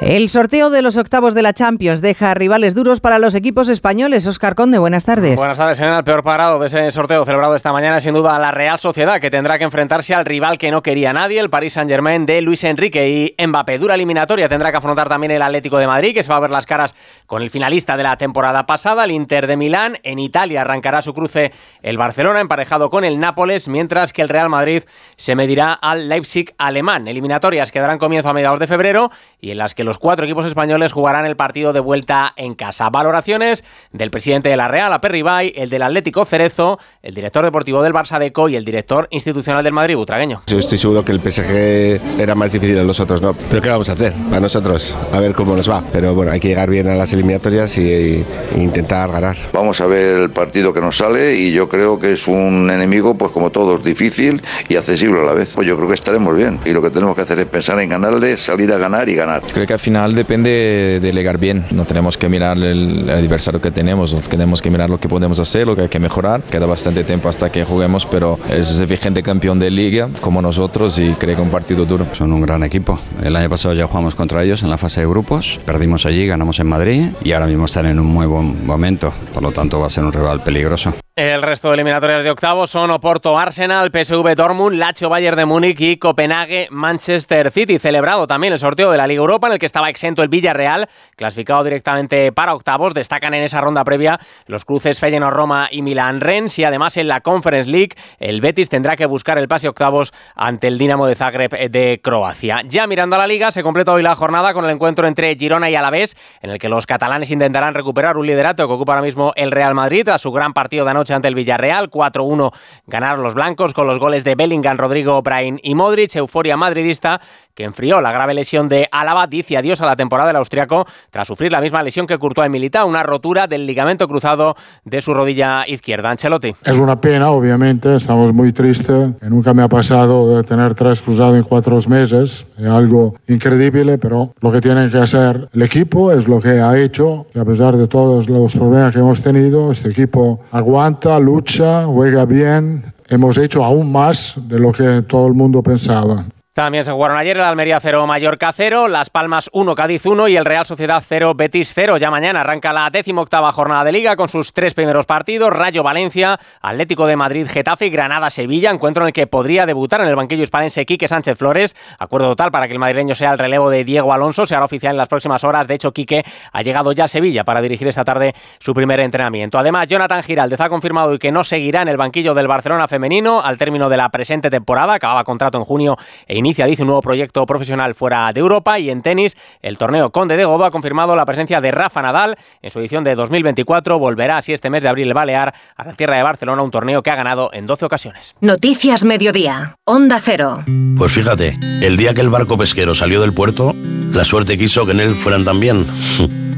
El 0.00 0.28
sorteo 0.28 0.70
de 0.70 0.82
los 0.82 0.96
octavos 0.96 1.34
de 1.34 1.42
la 1.42 1.52
Champions 1.52 2.02
deja 2.02 2.34
rivales 2.34 2.74
duros 2.74 2.98
para 3.00 3.20
los 3.20 3.36
equipos 3.36 3.68
españoles. 3.68 4.26
Oscar 4.26 4.56
Conde, 4.56 4.78
buenas 4.78 5.04
tardes. 5.04 5.36
Buenas 5.36 5.56
tardes. 5.56 5.80
En 5.80 5.88
el 5.88 6.02
peor 6.02 6.24
parado 6.24 6.58
de 6.58 6.66
ese 6.66 6.90
sorteo 6.90 7.24
celebrado 7.24 7.54
esta 7.54 7.72
mañana, 7.72 8.00
sin 8.00 8.12
duda, 8.12 8.36
la 8.40 8.50
Real 8.50 8.80
Sociedad, 8.80 9.20
que 9.20 9.30
tendrá 9.30 9.56
que 9.56 9.64
enfrentarse 9.64 10.12
al 10.12 10.24
rival 10.24 10.58
que 10.58 10.72
no 10.72 10.82
quería 10.82 11.12
nadie, 11.12 11.38
el 11.38 11.48
Paris 11.48 11.74
Saint-Germain 11.74 12.26
de 12.26 12.42
Luis 12.42 12.64
Enrique. 12.64 13.08
Y 13.38 13.46
Mbappé, 13.46 13.78
dura 13.78 13.94
eliminatoria, 13.94 14.48
tendrá 14.48 14.72
que 14.72 14.78
afrontar 14.78 15.08
también 15.08 15.30
el 15.30 15.40
Atlético 15.40 15.78
de 15.78 15.86
Madrid, 15.86 16.12
que 16.12 16.24
se 16.24 16.28
va 16.28 16.38
a 16.38 16.40
ver 16.40 16.50
las 16.50 16.66
caras 16.66 16.96
con 17.26 17.40
el 17.40 17.50
finalista 17.50 17.96
de 17.96 18.02
la 18.02 18.16
temporada 18.16 18.66
pasada, 18.66 19.04
el 19.04 19.12
Inter 19.12 19.46
de 19.46 19.56
Milán. 19.56 19.98
En 20.02 20.18
Italia 20.18 20.62
arrancará 20.62 21.02
su 21.02 21.14
cruce 21.14 21.52
el 21.82 21.98
Barcelona, 21.98 22.40
emparejado 22.40 22.90
con 22.90 23.04
el 23.04 23.20
Nápoles, 23.20 23.68
mientras 23.68 24.12
que 24.12 24.22
el 24.22 24.28
Real 24.28 24.48
Madrid 24.48 24.82
se 25.16 25.36
medirá 25.36 25.72
al 25.72 26.08
Leipzig 26.08 26.52
alemán. 26.58 27.06
Eliminatorias 27.06 27.70
que 27.70 27.78
darán 27.78 27.98
comienzo 27.98 28.28
a 28.28 28.32
mediados 28.32 28.58
de 28.58 28.66
febrero 28.66 29.12
y 29.40 29.52
en 29.52 29.58
las 29.58 29.72
que 29.72 29.83
los 29.84 29.98
cuatro 29.98 30.24
equipos 30.24 30.46
españoles 30.46 30.92
jugarán 30.92 31.26
el 31.26 31.36
partido 31.36 31.72
de 31.72 31.80
vuelta 31.80 32.32
en 32.36 32.54
casa. 32.54 32.90
Valoraciones 32.90 33.64
del 33.92 34.10
presidente 34.10 34.48
de 34.48 34.56
la 34.56 34.68
Real, 34.68 34.92
Aperribay, 34.92 35.52
el 35.56 35.70
del 35.70 35.82
Atlético 35.82 36.24
Cerezo, 36.24 36.78
el 37.02 37.14
director 37.14 37.44
deportivo 37.44 37.82
del 37.82 37.92
Barça 37.92 38.18
Deco 38.18 38.48
y 38.48 38.56
el 38.56 38.64
director 38.64 39.06
institucional 39.10 39.62
del 39.64 39.72
Madrid, 39.72 39.96
Butragueño. 39.96 40.42
Yo 40.46 40.58
estoy 40.58 40.78
seguro 40.78 41.04
que 41.04 41.12
el 41.12 41.20
PSG 41.20 42.20
era 42.20 42.34
más 42.34 42.52
difícil 42.52 42.78
en 42.78 42.86
nosotros, 42.86 43.22
¿no? 43.22 43.34
Pero 43.34 43.62
¿qué 43.62 43.68
vamos 43.68 43.88
a 43.88 43.92
hacer? 43.92 44.12
Para 44.28 44.40
nosotros, 44.40 44.96
a 45.12 45.20
ver 45.20 45.34
cómo 45.34 45.56
nos 45.56 45.68
va. 45.68 45.84
Pero 45.92 46.14
bueno, 46.14 46.32
hay 46.32 46.40
que 46.40 46.48
llegar 46.48 46.70
bien 46.70 46.88
a 46.88 46.94
las 46.94 47.12
eliminatorias 47.12 47.76
y, 47.78 47.82
y 47.82 48.26
intentar 48.56 49.10
ganar. 49.10 49.36
Vamos 49.52 49.80
a 49.80 49.86
ver 49.86 50.18
el 50.18 50.30
partido 50.30 50.72
que 50.72 50.80
nos 50.80 50.96
sale 50.96 51.34
y 51.36 51.52
yo 51.52 51.68
creo 51.68 51.98
que 51.98 52.12
es 52.12 52.26
un 52.28 52.70
enemigo, 52.70 53.14
pues 53.16 53.32
como 53.32 53.50
todos, 53.50 53.82
difícil 53.82 54.42
y 54.68 54.76
accesible 54.76 55.20
a 55.20 55.24
la 55.24 55.34
vez. 55.34 55.54
Pues 55.54 55.66
yo 55.66 55.76
creo 55.76 55.88
que 55.88 55.94
estaremos 55.94 56.34
bien 56.36 56.60
y 56.64 56.70
lo 56.70 56.82
que 56.82 56.90
tenemos 56.90 57.14
que 57.14 57.22
hacer 57.22 57.38
es 57.38 57.46
pensar 57.46 57.78
en 57.80 57.88
ganarle, 57.88 58.36
salir 58.36 58.72
a 58.72 58.78
ganar 58.78 59.08
y 59.08 59.14
ganar. 59.14 59.42
Creo 59.52 59.66
que 59.66 59.73
al 59.74 59.80
final 59.80 60.14
depende 60.14 61.00
de 61.00 61.12
llegar 61.12 61.38
bien. 61.38 61.64
No 61.72 61.84
tenemos 61.84 62.16
que 62.16 62.28
mirar 62.28 62.56
el 62.58 63.10
adversario 63.10 63.60
que 63.60 63.70
tenemos, 63.70 64.16
tenemos 64.28 64.62
que 64.62 64.70
mirar 64.70 64.88
lo 64.88 64.98
que 64.98 65.08
podemos 65.08 65.38
hacer, 65.40 65.66
lo 65.66 65.76
que 65.76 65.82
hay 65.82 65.88
que 65.88 65.98
mejorar. 65.98 66.42
Queda 66.42 66.66
bastante 66.66 67.04
tiempo 67.04 67.28
hasta 67.28 67.50
que 67.50 67.64
juguemos, 67.64 68.06
pero 68.06 68.38
es 68.50 68.86
vigente 68.86 69.22
campeón 69.22 69.58
de 69.58 69.70
liga 69.70 70.08
como 70.20 70.40
nosotros 70.40 70.98
y 70.98 71.12
creo 71.14 71.36
que 71.36 71.42
un 71.42 71.50
partido 71.50 71.84
duro. 71.84 72.06
Son 72.12 72.32
un 72.32 72.40
gran 72.40 72.62
equipo. 72.62 72.98
El 73.22 73.34
año 73.36 73.50
pasado 73.50 73.74
ya 73.74 73.86
jugamos 73.86 74.14
contra 74.14 74.42
ellos 74.42 74.62
en 74.62 74.70
la 74.70 74.78
fase 74.78 75.00
de 75.00 75.06
grupos, 75.06 75.60
perdimos 75.66 76.06
allí, 76.06 76.26
ganamos 76.26 76.60
en 76.60 76.68
Madrid 76.68 77.08
y 77.22 77.32
ahora 77.32 77.46
mismo 77.46 77.64
están 77.64 77.86
en 77.86 77.98
un 77.98 78.06
muy 78.06 78.26
buen 78.26 78.64
momento. 78.64 79.12
Por 79.32 79.42
lo 79.42 79.50
tanto 79.50 79.80
va 79.80 79.86
a 79.88 79.90
ser 79.90 80.04
un 80.04 80.12
rival 80.12 80.42
peligroso. 80.42 80.94
El 81.16 81.42
resto 81.42 81.68
de 81.68 81.74
eliminatorias 81.74 82.24
de 82.24 82.30
octavos 82.32 82.70
son 82.70 82.90
Oporto 82.90 83.38
Arsenal, 83.38 83.92
PSV 83.92 84.34
Dortmund, 84.34 84.76
Lazio 84.76 85.08
Bayern 85.08 85.36
de 85.36 85.44
Múnich 85.44 85.80
y 85.80 85.96
Copenhague 85.96 86.66
Manchester 86.72 87.52
City. 87.52 87.78
Celebrado 87.78 88.26
también 88.26 88.52
el 88.52 88.58
sorteo 88.58 88.90
de 88.90 88.98
la 88.98 89.06
Liga 89.06 89.20
Europa 89.20 89.46
en 89.46 89.52
el 89.52 89.58
que 89.60 89.66
estaba 89.66 89.88
exento 89.88 90.24
el 90.24 90.28
Villarreal, 90.28 90.88
clasificado 91.14 91.62
directamente 91.62 92.32
para 92.32 92.52
octavos. 92.52 92.94
Destacan 92.94 93.32
en 93.32 93.44
esa 93.44 93.60
ronda 93.60 93.84
previa 93.84 94.18
los 94.48 94.64
cruces 94.64 94.98
Feyenoord 94.98 95.36
Roma 95.36 95.68
y 95.70 95.82
Milan 95.82 96.20
Rennes 96.20 96.58
y 96.58 96.64
además 96.64 96.96
en 96.96 97.06
la 97.06 97.20
Conference 97.20 97.70
League 97.70 97.94
el 98.18 98.40
Betis 98.40 98.68
tendrá 98.68 98.96
que 98.96 99.06
buscar 99.06 99.38
el 99.38 99.46
pase 99.46 99.68
octavos 99.68 100.12
ante 100.34 100.66
el 100.66 100.78
Dinamo 100.78 101.06
de 101.06 101.14
Zagreb 101.14 101.70
de 101.70 102.00
Croacia. 102.02 102.62
Ya 102.66 102.88
mirando 102.88 103.14
a 103.14 103.20
la 103.20 103.28
liga 103.28 103.52
se 103.52 103.62
completa 103.62 103.92
hoy 103.92 104.02
la 104.02 104.16
jornada 104.16 104.52
con 104.52 104.64
el 104.64 104.72
encuentro 104.72 105.06
entre 105.06 105.36
Girona 105.36 105.70
y 105.70 105.76
Alavés 105.76 106.16
en 106.42 106.50
el 106.50 106.58
que 106.58 106.68
los 106.68 106.86
catalanes 106.86 107.30
intentarán 107.30 107.72
recuperar 107.72 108.16
un 108.16 108.26
liderato 108.26 108.66
que 108.66 108.72
ocupa 108.72 108.94
ahora 108.94 109.04
mismo 109.04 109.32
el 109.36 109.52
Real 109.52 109.76
Madrid 109.76 110.08
a 110.08 110.18
su 110.18 110.32
gran 110.32 110.52
partido 110.52 110.84
de 110.84 110.90
anoche 110.90 111.03
ante 111.12 111.28
el 111.28 111.34
Villarreal. 111.34 111.90
4-1 111.90 112.52
ganaron 112.86 113.22
los 113.22 113.34
blancos 113.34 113.74
con 113.74 113.86
los 113.86 113.98
goles 113.98 114.24
de 114.24 114.34
Bellingham, 114.34 114.76
Rodrigo, 114.76 115.20
Brain 115.22 115.60
y 115.62 115.74
Modric. 115.74 116.16
Euforia 116.16 116.56
madridista 116.56 117.20
que 117.54 117.64
enfrió 117.64 118.00
la 118.00 118.12
grave 118.12 118.34
lesión 118.34 118.68
de 118.68 118.88
Álava, 118.90 119.26
dice 119.26 119.56
adiós 119.56 119.80
a 119.80 119.86
la 119.86 119.96
temporada 119.96 120.28
del 120.28 120.36
austriaco 120.36 120.86
tras 121.10 121.28
sufrir 121.28 121.52
la 121.52 121.60
misma 121.60 121.82
lesión 121.82 122.06
que 122.06 122.18
Courtois 122.18 122.46
en 122.46 122.52
Milita, 122.52 122.84
una 122.84 123.02
rotura 123.02 123.46
del 123.46 123.66
ligamento 123.66 124.08
cruzado 124.08 124.56
de 124.84 125.00
su 125.00 125.14
rodilla 125.14 125.64
izquierda. 125.66 126.10
Ancelotti. 126.10 126.54
Es 126.64 126.76
una 126.76 127.00
pena, 127.00 127.30
obviamente, 127.30 127.94
estamos 127.94 128.32
muy 128.32 128.52
tristes. 128.52 129.10
Nunca 129.22 129.54
me 129.54 129.62
ha 129.62 129.68
pasado 129.68 130.36
de 130.36 130.42
tener 130.42 130.74
tres 130.74 131.00
cruzados 131.02 131.36
en 131.36 131.44
cuatro 131.44 131.78
meses, 131.88 132.46
es 132.58 132.66
algo 132.66 133.14
increíble, 133.28 133.98
pero 133.98 134.32
lo 134.40 134.52
que 134.52 134.60
tiene 134.60 134.88
que 134.90 134.98
hacer 134.98 135.48
el 135.52 135.62
equipo 135.62 136.12
es 136.12 136.28
lo 136.28 136.40
que 136.40 136.60
ha 136.60 136.78
hecho, 136.78 137.26
y 137.34 137.38
a 137.38 137.44
pesar 137.44 137.76
de 137.76 137.88
todos 137.88 138.28
los 138.28 138.54
problemas 138.54 138.92
que 138.92 139.00
hemos 139.00 139.20
tenido, 139.22 139.72
este 139.72 139.90
equipo 139.90 140.40
aguanta, 140.50 140.93
lucha, 141.20 141.84
juega 141.86 142.24
bien, 142.24 142.84
hemos 143.08 143.38
hecho 143.38 143.64
aún 143.64 143.90
más 143.90 144.34
de 144.36 144.58
lo 144.58 144.72
que 144.72 145.02
todo 145.02 145.26
el 145.26 145.34
mundo 145.34 145.62
pensaba. 145.62 146.24
También 146.54 146.84
se 146.84 146.92
jugaron 146.92 147.16
ayer 147.16 147.36
el 147.36 147.42
Almería 147.42 147.80
0, 147.80 148.06
Mallorca 148.06 148.52
0, 148.52 148.86
Las 148.86 149.10
Palmas 149.10 149.50
1, 149.52 149.74
Cádiz 149.74 150.06
1 150.06 150.28
y 150.28 150.36
el 150.36 150.44
Real 150.44 150.64
Sociedad 150.64 151.02
0, 151.04 151.34
Betis 151.34 151.72
0. 151.74 151.96
Ya 151.96 152.12
mañana 152.12 152.42
arranca 152.42 152.72
la 152.72 152.88
octava 153.16 153.50
jornada 153.50 153.82
de 153.82 153.90
Liga 153.90 154.14
con 154.14 154.28
sus 154.28 154.52
tres 154.52 154.72
primeros 154.72 155.04
partidos, 155.04 155.50
Rayo 155.50 155.82
Valencia, 155.82 156.38
Atlético 156.62 157.08
de 157.08 157.16
Madrid, 157.16 157.48
Getafe 157.48 157.86
y 157.86 157.90
Granada 157.90 158.30
Sevilla, 158.30 158.70
encuentro 158.70 159.02
en 159.02 159.08
el 159.08 159.12
que 159.12 159.26
podría 159.26 159.66
debutar 159.66 160.00
en 160.02 160.06
el 160.06 160.14
banquillo 160.14 160.44
hispalense 160.44 160.86
Quique 160.86 161.08
Sánchez 161.08 161.36
Flores. 161.36 161.74
Acuerdo 161.98 162.28
total 162.28 162.52
para 162.52 162.68
que 162.68 162.74
el 162.74 162.78
madrileño 162.78 163.16
sea 163.16 163.32
el 163.32 163.38
relevo 163.40 163.68
de 163.68 163.82
Diego 163.82 164.12
Alonso, 164.12 164.46
se 164.46 164.54
hará 164.54 164.66
oficial 164.66 164.92
en 164.92 164.98
las 164.98 165.08
próximas 165.08 165.42
horas. 165.42 165.66
De 165.66 165.74
hecho, 165.74 165.90
Quique 165.90 166.22
ha 166.52 166.62
llegado 166.62 166.92
ya 166.92 167.06
a 167.06 167.08
Sevilla 167.08 167.42
para 167.42 167.62
dirigir 167.62 167.88
esta 167.88 168.04
tarde 168.04 168.32
su 168.60 168.74
primer 168.74 169.00
entrenamiento. 169.00 169.58
Además, 169.58 169.88
Jonathan 169.88 170.22
Giraldez 170.22 170.60
ha 170.60 170.68
confirmado 170.68 171.18
que 171.18 171.32
no 171.32 171.42
seguirá 171.42 171.82
en 171.82 171.88
el 171.88 171.96
banquillo 171.96 172.32
del 172.32 172.46
Barcelona 172.46 172.86
femenino 172.86 173.40
al 173.42 173.58
término 173.58 173.88
de 173.88 173.96
la 173.96 174.08
presente 174.10 174.50
temporada. 174.50 174.94
Acababa 174.94 175.24
contrato 175.24 175.58
en 175.58 175.64
junio 175.64 175.96
e 176.28 176.43
inicia, 176.44 176.66
dice, 176.66 176.82
un 176.82 176.88
nuevo 176.88 177.02
proyecto 177.02 177.46
profesional 177.46 177.94
fuera 177.94 178.32
de 178.32 178.40
Europa. 178.40 178.78
Y 178.78 178.90
en 178.90 179.02
tenis, 179.02 179.36
el 179.62 179.78
torneo 179.78 180.10
Conde 180.10 180.36
de 180.36 180.44
Godó 180.44 180.64
ha 180.64 180.70
confirmado 180.70 181.16
la 181.16 181.24
presencia 181.24 181.60
de 181.60 181.70
Rafa 181.70 182.02
Nadal 182.02 182.36
en 182.60 182.70
su 182.70 182.80
edición 182.80 183.04
de 183.04 183.14
2024. 183.14 183.98
Volverá 183.98 184.38
así 184.38 184.52
este 184.52 184.70
mes 184.70 184.82
de 184.82 184.88
abril 184.88 185.14
Balear 185.14 185.54
a 185.76 185.84
la 185.84 185.92
tierra 185.94 186.16
de 186.16 186.22
Barcelona, 186.22 186.62
un 186.62 186.70
torneo 186.70 187.02
que 187.02 187.10
ha 187.10 187.16
ganado 187.16 187.50
en 187.52 187.66
12 187.66 187.86
ocasiones. 187.86 188.34
Noticias 188.40 189.04
Mediodía. 189.04 189.76
Onda 189.84 190.20
Cero. 190.22 190.64
Pues 190.96 191.12
fíjate, 191.12 191.58
el 191.82 191.96
día 191.96 192.14
que 192.14 192.20
el 192.20 192.30
barco 192.30 192.56
pesquero 192.56 192.94
salió 192.94 193.20
del 193.20 193.32
puerto, 193.32 193.72
la 193.74 194.24
suerte 194.24 194.58
quiso 194.58 194.84
que 194.86 194.92
en 194.92 195.00
él 195.00 195.16
fueran 195.16 195.44
también 195.44 195.86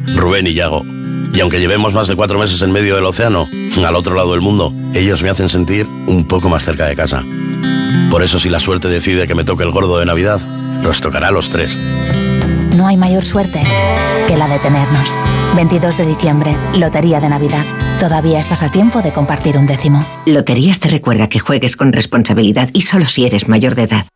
Rubén 0.17 0.47
y 0.47 0.55
Yago. 0.55 0.83
Y 1.33 1.41
aunque 1.41 1.61
llevemos 1.61 1.93
más 1.93 2.09
de 2.09 2.17
cuatro 2.17 2.39
meses 2.39 2.63
en 2.63 2.73
medio 2.73 2.97
del 2.97 3.05
océano, 3.05 3.47
al 3.85 3.95
otro 3.95 4.15
lado 4.15 4.33
del 4.33 4.41
mundo, 4.41 4.73
ellos 4.95 5.23
me 5.23 5.29
hacen 5.29 5.49
sentir 5.49 5.87
un 6.07 6.27
poco 6.27 6.49
más 6.49 6.65
cerca 6.65 6.87
de 6.87 6.97
casa. 6.97 7.25
Por 8.11 8.23
eso 8.23 8.39
si 8.39 8.49
la 8.49 8.61
suerte 8.61 8.89
decide 8.89 9.27
que 9.27 9.35
me 9.35 9.45
toque 9.45 9.65
el 9.65 9.71
gordo 9.71 9.99
de 9.99 10.07
Navidad, 10.07 10.41
nos 10.83 11.01
tocará 11.01 11.29
a 11.29 11.33
los 11.33 11.51
tres. 11.51 11.79
No 12.77 12.87
hay 12.87 12.97
mayor 12.97 13.25
suerte 13.25 13.63
que 14.27 14.37
la 14.37 14.49
de 14.49 14.59
tenernos. 14.59 15.17
22 15.57 15.97
de 15.97 16.07
diciembre, 16.07 16.57
Lotería 16.77 17.21
de 17.21 17.29
Navidad. 17.29 17.65
Todavía 17.99 18.39
estás 18.39 18.63
a 18.63 18.71
tiempo 18.71 19.03
de 19.03 19.13
compartir 19.13 19.57
un 19.57 19.67
décimo. 19.67 20.05
Loterías 20.27 20.81
te 20.81 20.89
recuerda 20.89 21.29
que 21.29 21.39
juegues 21.39 21.77
con 21.77 21.93
responsabilidad 21.93 22.69
y 22.73 22.83
solo 22.83 23.07
si 23.07 23.25
eres 23.25 23.49
mayor 23.49 23.75
de 23.75 23.85
edad. 23.85 24.07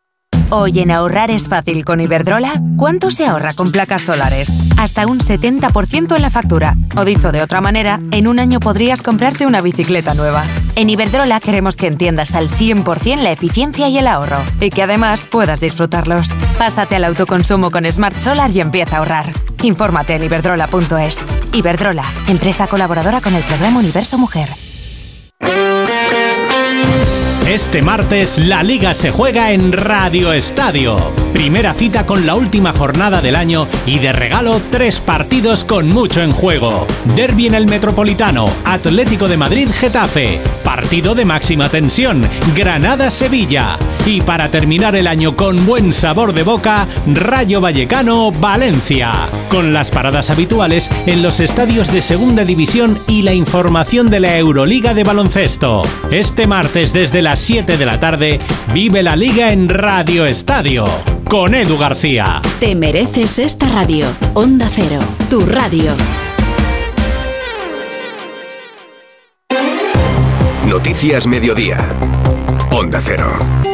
Hoy 0.52 0.80
en 0.80 0.90
ahorrar 0.90 1.30
es 1.30 1.48
fácil 1.48 1.84
con 1.84 2.00
Iberdrola. 2.00 2.60
¿Cuánto 2.76 3.12
se 3.12 3.24
ahorra 3.24 3.54
con 3.54 3.70
placas 3.70 4.02
solares? 4.02 4.50
Hasta 4.76 5.06
un 5.06 5.20
70% 5.20 6.16
en 6.16 6.22
la 6.22 6.30
factura. 6.30 6.74
O 6.96 7.04
dicho 7.04 7.30
de 7.30 7.40
otra 7.40 7.60
manera, 7.60 8.00
en 8.10 8.26
un 8.26 8.40
año 8.40 8.58
podrías 8.58 9.00
comprarte 9.00 9.46
una 9.46 9.60
bicicleta 9.60 10.12
nueva. 10.14 10.44
En 10.74 10.90
Iberdrola 10.90 11.38
queremos 11.38 11.76
que 11.76 11.86
entiendas 11.86 12.34
al 12.34 12.50
100% 12.50 13.22
la 13.22 13.30
eficiencia 13.30 13.88
y 13.88 13.98
el 13.98 14.08
ahorro. 14.08 14.42
Y 14.60 14.70
que 14.70 14.82
además 14.82 15.24
puedas 15.24 15.60
disfrutarlos. 15.60 16.34
Pásate 16.58 16.96
al 16.96 17.04
autoconsumo 17.04 17.70
con 17.70 17.90
Smart 17.90 18.16
Solar 18.16 18.50
y 18.50 18.60
empieza 18.60 18.96
a 18.96 18.98
ahorrar. 18.98 19.32
Infórmate 19.62 20.16
en 20.16 20.24
iberdrola.es. 20.24 21.20
Iberdrola, 21.52 22.04
empresa 22.26 22.66
colaboradora 22.66 23.20
con 23.20 23.36
el 23.36 23.42
programa 23.44 23.78
Universo 23.78 24.18
Mujer. 24.18 24.48
Este 27.50 27.82
martes 27.82 28.38
la 28.38 28.62
liga 28.62 28.94
se 28.94 29.10
juega 29.10 29.50
en 29.50 29.72
Radio 29.72 30.32
Estadio. 30.32 30.96
Primera 31.32 31.74
cita 31.74 32.06
con 32.06 32.24
la 32.24 32.36
última 32.36 32.72
jornada 32.72 33.20
del 33.20 33.34
año 33.34 33.66
y 33.86 33.98
de 33.98 34.12
regalo 34.12 34.60
tres 34.70 35.00
partidos 35.00 35.64
con 35.64 35.88
mucho 35.88 36.22
en 36.22 36.30
juego. 36.30 36.86
Derby 37.16 37.46
en 37.46 37.54
el 37.54 37.66
Metropolitano, 37.66 38.48
Atlético 38.64 39.26
de 39.26 39.36
Madrid 39.36 39.68
Getafe, 39.68 40.38
partido 40.62 41.16
de 41.16 41.24
máxima 41.24 41.68
tensión, 41.68 42.28
Granada 42.54 43.10
Sevilla. 43.10 43.78
Y 44.06 44.20
para 44.20 44.48
terminar 44.48 44.94
el 44.94 45.06
año 45.06 45.34
con 45.34 45.66
buen 45.66 45.92
sabor 45.92 46.32
de 46.32 46.42
boca, 46.42 46.86
Rayo 47.06 47.60
Vallecano 47.60 48.30
Valencia. 48.30 49.28
Con 49.48 49.72
las 49.72 49.90
paradas 49.90 50.30
habituales 50.30 50.88
en 51.06 51.22
los 51.22 51.40
estadios 51.40 51.92
de 51.92 52.00
Segunda 52.00 52.44
División 52.44 52.98
y 53.08 53.22
la 53.22 53.34
información 53.34 54.08
de 54.08 54.20
la 54.20 54.38
Euroliga 54.38 54.94
de 54.94 55.04
baloncesto. 55.04 55.82
Este 56.10 56.46
martes 56.46 56.92
desde 56.92 57.22
las 57.22 57.39
7 57.40 57.78
de 57.78 57.86
la 57.86 57.98
tarde, 57.98 58.38
vive 58.74 59.02
la 59.02 59.16
liga 59.16 59.50
en 59.50 59.68
Radio 59.68 60.26
Estadio. 60.26 60.84
Con 61.24 61.54
Edu 61.54 61.78
García. 61.78 62.42
Te 62.60 62.74
mereces 62.74 63.38
esta 63.38 63.66
radio. 63.68 64.06
Onda 64.34 64.68
Cero, 64.70 65.00
tu 65.30 65.40
radio. 65.46 65.94
Noticias 70.66 71.26
Mediodía. 71.26 71.78
Onda 72.72 73.00
Cero. 73.00 73.69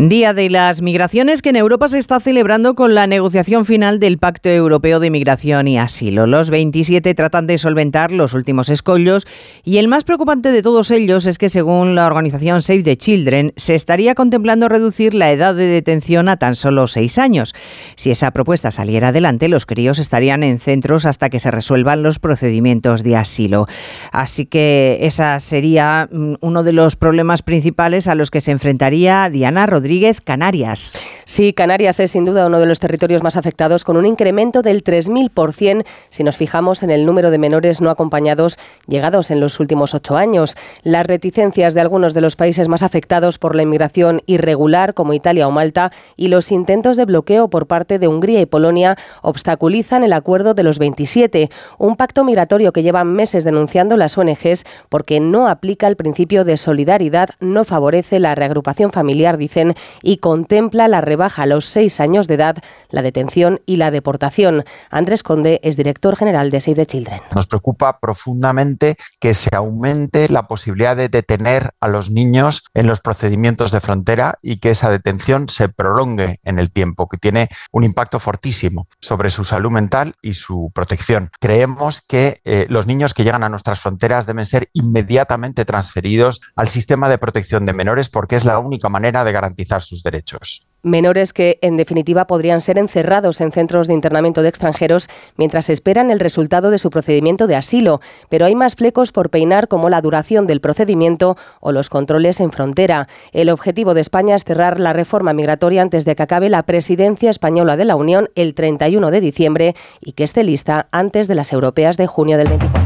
Día 0.00 0.32
de 0.32 0.48
las 0.48 0.80
Migraciones 0.80 1.42
que 1.42 1.48
en 1.48 1.56
Europa 1.56 1.88
se 1.88 1.98
está 1.98 2.20
celebrando 2.20 2.76
con 2.76 2.94
la 2.94 3.08
negociación 3.08 3.66
final 3.66 3.98
del 3.98 4.18
Pacto 4.18 4.48
Europeo 4.48 5.00
de 5.00 5.10
Migración 5.10 5.66
y 5.66 5.76
Asilo. 5.76 6.28
Los 6.28 6.50
27 6.50 7.12
tratan 7.14 7.48
de 7.48 7.58
solventar 7.58 8.12
los 8.12 8.32
últimos 8.32 8.68
escollos 8.68 9.26
y 9.64 9.78
el 9.78 9.88
más 9.88 10.04
preocupante 10.04 10.52
de 10.52 10.62
todos 10.62 10.92
ellos 10.92 11.26
es 11.26 11.36
que 11.36 11.48
según 11.48 11.96
la 11.96 12.06
organización 12.06 12.62
Save 12.62 12.84
the 12.84 12.96
Children 12.96 13.52
se 13.56 13.74
estaría 13.74 14.14
contemplando 14.14 14.68
reducir 14.68 15.14
la 15.14 15.32
edad 15.32 15.56
de 15.56 15.66
detención 15.66 16.28
a 16.28 16.36
tan 16.36 16.54
solo 16.54 16.86
seis 16.86 17.18
años. 17.18 17.52
Si 17.96 18.12
esa 18.12 18.30
propuesta 18.30 18.70
saliera 18.70 19.08
adelante, 19.08 19.48
los 19.48 19.66
críos 19.66 19.98
estarían 19.98 20.44
en 20.44 20.60
centros 20.60 21.06
hasta 21.06 21.28
que 21.28 21.40
se 21.40 21.50
resuelvan 21.50 22.04
los 22.04 22.20
procedimientos 22.20 23.02
de 23.02 23.16
asilo. 23.16 23.66
Así 24.12 24.46
que 24.46 24.98
esa 25.00 25.40
sería 25.40 26.08
mm, 26.12 26.34
uno 26.40 26.62
de 26.62 26.72
los 26.72 26.94
problemas 26.94 27.42
principales 27.42 28.06
a 28.06 28.14
los 28.14 28.30
que 28.30 28.40
se 28.40 28.52
enfrentaría 28.52 29.28
Diana 29.28 29.66
Rodríguez 29.66 29.87
Rodríguez, 29.88 30.20
Canarias. 30.20 30.92
Sí, 31.24 31.54
Canarias 31.54 31.98
es 31.98 32.10
sin 32.10 32.26
duda 32.26 32.46
uno 32.46 32.60
de 32.60 32.66
los 32.66 32.78
territorios 32.78 33.22
más 33.22 33.38
afectados, 33.38 33.84
con 33.84 33.96
un 33.96 34.04
incremento 34.04 34.60
del 34.60 34.84
3.000% 34.84 35.86
si 36.10 36.24
nos 36.24 36.36
fijamos 36.36 36.82
en 36.82 36.90
el 36.90 37.06
número 37.06 37.30
de 37.30 37.38
menores 37.38 37.80
no 37.80 37.88
acompañados 37.88 38.58
llegados 38.86 39.30
en 39.30 39.40
los 39.40 39.60
últimos 39.60 39.94
ocho 39.94 40.18
años. 40.18 40.58
Las 40.82 41.06
reticencias 41.06 41.72
de 41.72 41.80
algunos 41.80 42.12
de 42.12 42.20
los 42.20 42.36
países 42.36 42.68
más 42.68 42.82
afectados 42.82 43.38
por 43.38 43.54
la 43.54 43.62
inmigración 43.62 44.20
irregular, 44.26 44.92
como 44.92 45.14
Italia 45.14 45.48
o 45.48 45.50
Malta, 45.50 45.90
y 46.18 46.28
los 46.28 46.52
intentos 46.52 46.98
de 46.98 47.06
bloqueo 47.06 47.48
por 47.48 47.66
parte 47.66 47.98
de 47.98 48.08
Hungría 48.08 48.42
y 48.42 48.46
Polonia 48.46 48.98
obstaculizan 49.22 50.04
el 50.04 50.12
acuerdo 50.12 50.52
de 50.52 50.64
los 50.64 50.78
27, 50.78 51.48
un 51.78 51.96
pacto 51.96 52.24
migratorio 52.24 52.74
que 52.74 52.82
llevan 52.82 53.14
meses 53.14 53.42
denunciando 53.42 53.96
las 53.96 54.18
ONGs 54.18 54.66
porque 54.90 55.18
no 55.18 55.48
aplica 55.48 55.86
el 55.86 55.96
principio 55.96 56.44
de 56.44 56.58
solidaridad, 56.58 57.30
no 57.40 57.64
favorece 57.64 58.20
la 58.20 58.34
reagrupación 58.34 58.90
familiar, 58.90 59.38
dicen, 59.38 59.74
y 60.02 60.18
contempla 60.18 60.88
la 60.88 61.00
rebaja 61.00 61.42
a 61.42 61.46
los 61.46 61.66
seis 61.66 62.00
años 62.00 62.26
de 62.26 62.34
edad, 62.34 62.56
la 62.90 63.02
detención 63.02 63.60
y 63.66 63.76
la 63.76 63.90
deportación. 63.90 64.64
Andrés 64.90 65.22
Conde 65.22 65.60
es 65.62 65.76
director 65.76 66.16
general 66.16 66.50
de 66.50 66.60
Save 66.60 66.76
the 66.76 66.86
Children. 66.86 67.20
Nos 67.34 67.46
preocupa 67.46 67.98
profundamente 68.00 68.96
que 69.20 69.34
se 69.34 69.54
aumente 69.54 70.28
la 70.28 70.48
posibilidad 70.48 70.96
de 70.96 71.08
detener 71.08 71.70
a 71.80 71.88
los 71.88 72.10
niños 72.10 72.64
en 72.74 72.86
los 72.86 73.00
procedimientos 73.00 73.70
de 73.70 73.80
frontera 73.80 74.38
y 74.42 74.58
que 74.58 74.70
esa 74.70 74.90
detención 74.90 75.48
se 75.48 75.68
prolongue 75.68 76.38
en 76.44 76.58
el 76.58 76.70
tiempo, 76.70 77.08
que 77.08 77.16
tiene 77.16 77.48
un 77.72 77.84
impacto 77.84 78.20
fortísimo 78.20 78.88
sobre 79.00 79.30
su 79.30 79.44
salud 79.44 79.70
mental 79.70 80.14
y 80.22 80.34
su 80.34 80.70
protección. 80.74 81.30
Creemos 81.40 82.02
que 82.02 82.40
eh, 82.44 82.66
los 82.68 82.86
niños 82.86 83.14
que 83.14 83.24
llegan 83.24 83.42
a 83.42 83.48
nuestras 83.48 83.80
fronteras 83.80 84.26
deben 84.26 84.46
ser 84.46 84.70
inmediatamente 84.72 85.64
transferidos 85.64 86.40
al 86.56 86.68
sistema 86.68 87.08
de 87.08 87.18
protección 87.18 87.66
de 87.66 87.72
menores 87.72 88.08
porque 88.08 88.36
es 88.36 88.44
la 88.44 88.58
única 88.58 88.88
manera 88.88 89.24
de 89.24 89.32
garantizar 89.68 89.82
sus 89.82 90.02
derechos. 90.02 90.66
Menores 90.82 91.32
que, 91.32 91.58
en 91.60 91.76
definitiva, 91.76 92.28
podrían 92.28 92.60
ser 92.60 92.78
encerrados 92.78 93.40
en 93.40 93.50
centros 93.50 93.88
de 93.88 93.94
internamiento 93.94 94.42
de 94.42 94.48
extranjeros 94.48 95.08
mientras 95.36 95.70
esperan 95.70 96.10
el 96.10 96.20
resultado 96.20 96.70
de 96.70 96.78
su 96.78 96.90
procedimiento 96.90 97.48
de 97.48 97.56
asilo. 97.56 98.00
Pero 98.28 98.46
hay 98.46 98.54
más 98.54 98.76
flecos 98.76 99.10
por 99.10 99.28
peinar 99.28 99.66
como 99.66 99.88
la 99.88 100.00
duración 100.00 100.46
del 100.46 100.60
procedimiento 100.60 101.36
o 101.60 101.72
los 101.72 101.90
controles 101.90 102.38
en 102.38 102.52
frontera. 102.52 103.08
El 103.32 103.50
objetivo 103.50 103.92
de 103.92 104.02
España 104.02 104.36
es 104.36 104.44
cerrar 104.44 104.78
la 104.78 104.92
reforma 104.92 105.32
migratoria 105.32 105.82
antes 105.82 106.04
de 106.04 106.14
que 106.14 106.22
acabe 106.22 106.48
la 106.48 106.62
presidencia 106.62 107.30
española 107.30 107.76
de 107.76 107.84
la 107.84 107.96
Unión 107.96 108.30
el 108.36 108.54
31 108.54 109.10
de 109.10 109.20
diciembre 109.20 109.74
y 110.00 110.12
que 110.12 110.24
esté 110.24 110.44
lista 110.44 110.86
antes 110.92 111.26
de 111.26 111.34
las 111.34 111.52
europeas 111.52 111.96
de 111.96 112.06
junio 112.06 112.38
del 112.38 112.48
24. 112.48 112.77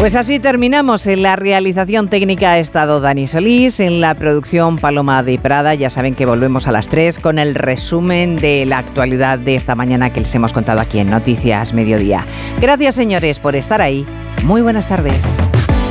Pues 0.00 0.16
así 0.16 0.38
terminamos. 0.38 1.06
En 1.06 1.22
la 1.22 1.36
realización 1.36 2.08
técnica 2.08 2.52
ha 2.52 2.58
estado 2.58 3.00
Dani 3.00 3.26
Solís, 3.26 3.80
en 3.80 4.00
la 4.00 4.14
producción 4.14 4.78
Paloma 4.78 5.22
de 5.22 5.38
Prada. 5.38 5.74
Ya 5.74 5.90
saben 5.90 6.14
que 6.14 6.24
volvemos 6.24 6.66
a 6.66 6.72
las 6.72 6.88
3 6.88 7.18
con 7.18 7.38
el 7.38 7.54
resumen 7.54 8.36
de 8.36 8.64
la 8.64 8.78
actualidad 8.78 9.38
de 9.38 9.56
esta 9.56 9.74
mañana 9.74 10.10
que 10.10 10.20
les 10.20 10.34
hemos 10.34 10.54
contado 10.54 10.80
aquí 10.80 11.00
en 11.00 11.10
Noticias 11.10 11.74
Mediodía. 11.74 12.24
Gracias 12.62 12.94
señores 12.94 13.38
por 13.40 13.54
estar 13.54 13.82
ahí. 13.82 14.06
Muy 14.42 14.62
buenas 14.62 14.88
tardes. 14.88 15.36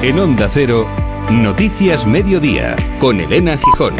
En 0.01 0.17
Onda 0.17 0.49
Cero, 0.51 0.87
Noticias 1.29 2.07
Mediodía, 2.07 2.75
con 2.99 3.19
Elena 3.19 3.57
Gijón. 3.57 3.93